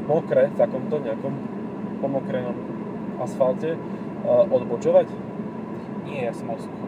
mokre, 0.07 0.47
v 0.47 0.57
takomto 0.57 1.03
nejakom 1.03 1.35
pomokrenom 1.99 2.55
asfalte 3.19 3.75
uh, 3.75 4.47
odbočovať? 4.47 5.11
Nie, 6.07 6.31
ja 6.31 6.33
som 6.37 6.55
mal 6.55 6.59
sucho. 6.63 6.87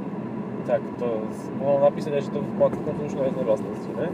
Tak 0.63 0.79
to 1.03 1.27
napísať 1.83 2.13
aj, 2.21 2.23
že 2.23 2.31
to 2.31 2.41
má 2.55 2.71
slušné 2.71 3.21
jazdné 3.27 3.43
vlastnosti, 3.43 3.91
ne? 3.99 4.09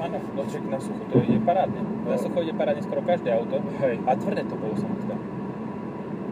Áno, 0.00 0.16
no 0.32 0.42
na 0.46 0.78
sucho 0.80 1.02
to 1.12 1.20
ide 1.20 1.42
parádne. 1.44 1.82
Na 2.08 2.16
No. 2.16 2.22
sucho 2.22 2.40
ide 2.40 2.56
parádne 2.56 2.80
skoro 2.80 3.04
každé 3.04 3.36
auto. 3.36 3.60
Hej. 3.84 4.00
A 4.08 4.16
tvrdé 4.16 4.48
to 4.48 4.56
bolo 4.56 4.72
sa 4.80 4.88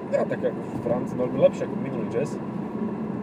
Ja 0.08 0.24
tak 0.24 0.40
ako 0.40 0.60
v 0.60 0.78
Francii 0.80 1.16
veľmi 1.20 1.38
lepšie 1.48 1.62
ako 1.68 1.76
minulý 1.78 2.06
jazz. 2.08 2.40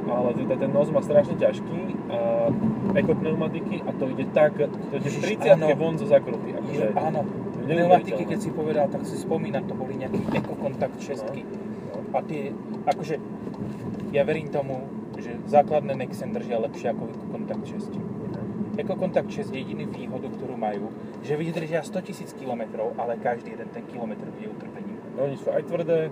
Ale 0.06 0.38
teda 0.38 0.54
ten 0.62 0.70
nos 0.70 0.94
má 0.94 1.02
strašne 1.02 1.34
ťažký 1.34 1.82
a 2.14 2.54
ekopneumatiky 2.94 3.82
a 3.90 3.92
to 3.98 4.06
ide 4.14 4.30
tak, 4.38 4.54
to 4.62 4.94
ide 5.02 5.10
v 5.10 5.18
Ježiš, 5.18 5.42
30 5.42 5.58
áno. 5.58 5.66
von 5.74 5.98
zo 5.98 6.06
zakruty. 6.06 6.54
Akože, 6.54 6.94
áno, 6.94 7.26
pneumatiky, 7.66 8.24
keď 8.30 8.40
si 8.40 8.50
povedal, 8.54 8.86
tak 8.94 9.02
si 9.10 9.18
spomínam, 9.18 9.66
to 9.66 9.74
boli 9.74 9.98
nejaký 9.98 10.22
ekokontakt 10.30 11.02
šestky. 11.02 11.42
No. 11.90 12.06
A 12.14 12.22
tie, 12.22 12.54
akože, 12.86 13.18
ja 14.14 14.22
verím 14.22 14.54
tomu, 14.54 14.86
že 15.18 15.42
základné 15.50 15.98
Nexen 15.98 16.30
držia 16.38 16.62
lepšie 16.62 16.94
ako 16.94 17.10
ekokontakt 17.10 17.66
6. 17.66 18.78
Ekokontakt 18.78 19.32
6 19.32 19.56
je 19.56 19.60
jediný 19.64 19.90
výhodu, 19.90 20.28
ktorú 20.28 20.54
majú, 20.60 20.92
že 21.26 21.34
vydržia 21.40 21.82
100 21.82 22.30
000 22.30 22.40
km, 22.40 22.62
ale 23.00 23.18
každý 23.18 23.58
jeden 23.58 23.72
ten 23.74 23.84
kilometr 23.88 24.28
bude 24.30 24.54
utrpením. 24.54 25.00
No, 25.16 25.26
oni 25.26 25.40
sú 25.40 25.48
aj 25.50 25.64
tvrdé, 25.64 26.12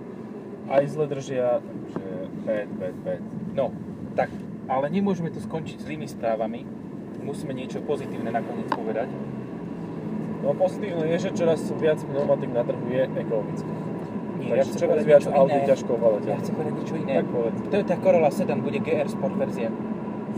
aj 0.66 0.82
zle 0.86 1.04
držia, 1.06 1.58
takže 1.58 2.06
bad, 2.42 2.68
bad, 2.74 2.96
bad. 3.00 3.22
No, 3.52 3.70
tak, 4.14 4.30
ale 4.66 4.88
nemôžeme 4.88 5.28
to 5.28 5.38
skončiť 5.38 5.78
zlými 5.78 6.06
správami. 6.06 6.64
Musíme 7.20 7.52
niečo 7.52 7.80
pozitívne 7.80 8.28
nakoniec 8.28 8.68
povedať. 8.68 9.08
No 10.40 10.52
pozitívne 10.52 11.08
je, 11.08 11.18
že 11.18 11.30
čoraz 11.32 11.60
viac 11.74 11.96
pneumatik 11.98 12.50
na 12.50 12.60
trhu 12.60 12.84
je 12.86 13.08
ekologické. 13.08 13.70
Nie, 14.36 14.50
Takže 14.52 14.60
ja 14.66 14.76
čoraz 14.76 15.00
viac 15.02 15.22
niečo 15.22 15.32
aut 15.32 15.48
je 15.48 15.56
iné. 15.56 15.66
ťažko 15.66 15.88
Ja 15.88 15.96
ovládateľných. 15.96 16.40
chcem 16.42 16.54
povedať 16.54 16.74
niečo 16.74 16.96
iné. 16.98 17.14
Tak 17.14 17.28
povedz. 17.30 17.56
Toyota 17.64 17.96
Corolla 17.96 18.30
Sedan 18.30 18.60
bude 18.60 18.78
GR 18.78 19.08
Sport 19.08 19.34
verzia. 19.34 19.68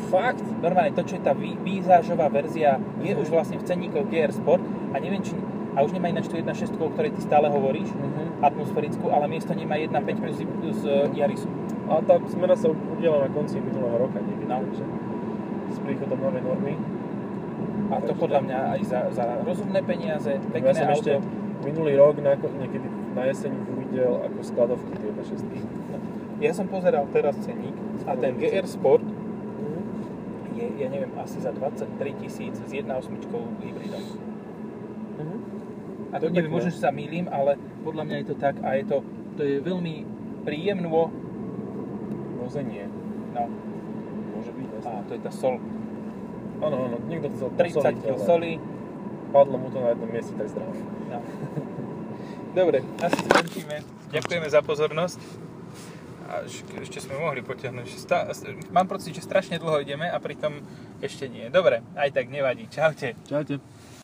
Fakt? 0.07 0.45
Normálne 0.61 0.93
to, 0.93 1.03
čo 1.03 1.17
je 1.17 1.23
tá 1.25 1.33
vý- 1.33 1.59
výzážová 1.59 2.29
verzia, 2.29 2.77
je 3.01 3.11
Mhm. 3.11 3.19
už 3.19 3.29
vlastne 3.29 3.57
v 3.57 3.65
cenníkoch 3.65 4.07
GR 4.07 4.31
Sport 4.31 4.63
a 4.93 5.01
neviem, 5.01 5.19
či 5.21 5.35
a 5.77 5.85
už 5.85 5.93
nemá 5.93 6.09
ináč 6.09 6.27
tú 6.27 6.35
1.6, 6.35 6.73
o 6.75 6.89
ktorej 6.89 7.13
ty 7.13 7.21
stále 7.21 7.47
hovoríš, 7.47 7.93
Mhm. 7.93 8.41
atmosférickú, 8.41 9.07
ale 9.09 9.29
miesto 9.29 9.53
nemá 9.53 9.77
1.5 9.77 10.17
plus, 10.17 10.37
plus 10.41 10.79
uh, 10.83 11.13
Yarisu. 11.13 11.47
A 11.87 12.01
tá 12.01 12.17
zmena 12.27 12.57
sa 12.57 12.67
udiala 12.67 13.25
na 13.25 13.31
konci 13.31 13.61
minulého 13.61 13.95
roka 13.95 14.19
niekedy, 14.19 14.45
No. 14.47 14.59
takže 14.59 14.85
s 15.69 15.79
príchodom 15.79 16.19
novej 16.19 16.43
normy. 16.43 16.75
A 17.87 18.01
to 18.01 18.13
podľa 18.13 18.41
mňa 18.43 18.59
aj 18.73 18.81
za, 18.83 19.01
za 19.13 19.25
rozumné 19.41 19.79
peniaze, 19.81 20.33
Ja 20.33 20.51
pekné 20.51 20.73
som 20.75 20.89
auto. 20.89 20.99
ešte 20.99 21.13
minulý 21.63 21.95
rok 21.95 22.19
na, 22.19 22.35
niekedy 22.35 22.83
na 23.13 23.23
jeseň 23.25 23.53
uvidel 23.69 24.13
ako 24.23 24.39
skladovky 24.43 24.93
tie 24.93 25.09
1.6. 25.13 25.45
Ja 26.37 26.53
som 26.53 26.67
pozeral 26.67 27.07
teraz 27.09 27.39
cenník 27.39 27.73
a 28.05 28.13
ten 28.13 28.35
GR 28.35 28.67
Sport 28.67 29.01
Mhm. 29.01 29.81
je, 30.53 30.67
ja 30.77 30.89
neviem, 30.89 31.13
asi 31.17 31.39
za 31.39 31.49
23 31.51 31.87
tisíc 32.15 32.57
s 32.57 32.71
1.8 32.71 33.23
hybridom. 33.61 34.03
A 36.17 36.19
To 36.19 36.33
neviem, 36.33 36.49
možno, 36.49 36.73
že 36.73 36.81
sa 36.81 36.89
mýlim, 36.89 37.29
ale 37.29 37.55
podľa 37.85 38.03
mňa 38.03 38.17
je 38.17 38.27
to 38.27 38.37
tak 38.37 38.57
a 38.65 38.73
je 38.73 38.85
to, 38.89 38.97
to 39.37 39.43
je 39.43 39.57
veľmi 39.61 39.95
príjemno. 40.43 41.13
Vozenie. 42.39 42.89
No, 43.35 43.53
Môže 44.33 44.53
byť, 44.53 44.69
a 44.81 44.91
to 45.05 45.13
je 45.13 45.21
tá 45.21 45.33
sol. 45.35 45.61
Áno, 46.57 46.77
áno, 46.89 46.97
niekto 47.05 47.29
chcel 47.37 47.53
30 47.53 47.61
posoliť, 47.69 47.97
kg 48.01 48.17
soli. 48.17 48.53
Padlo 49.29 49.57
mu 49.59 49.69
to 49.69 49.77
na 49.77 49.93
jednom 49.93 50.09
mieste 50.09 50.33
tak 50.33 50.49
zdravo. 50.49 50.73
No. 51.07 51.19
Dobre, 52.59 52.81
asi 52.97 53.19
skončíme. 53.23 53.77
Ďakujeme 54.09 54.49
za 54.49 54.65
pozornosť. 54.65 55.21
A 56.27 56.43
eš- 56.43 56.65
ešte 56.81 56.99
sme 56.99 57.21
mohli 57.21 57.39
potiahnuť. 57.39 57.87
Sta- 57.93 58.27
mám 58.73 58.89
pocit, 58.89 59.13
že 59.13 59.21
strašne 59.21 59.61
dlho 59.61 59.79
ideme 59.79 60.09
a 60.09 60.17
pritom 60.17 60.59
ešte 60.99 61.29
nie. 61.29 61.53
Dobre, 61.53 61.85
aj 61.93 62.09
tak 62.11 62.33
nevadí. 62.33 62.67
Čaute. 62.67 63.13
Čaute. 63.23 63.61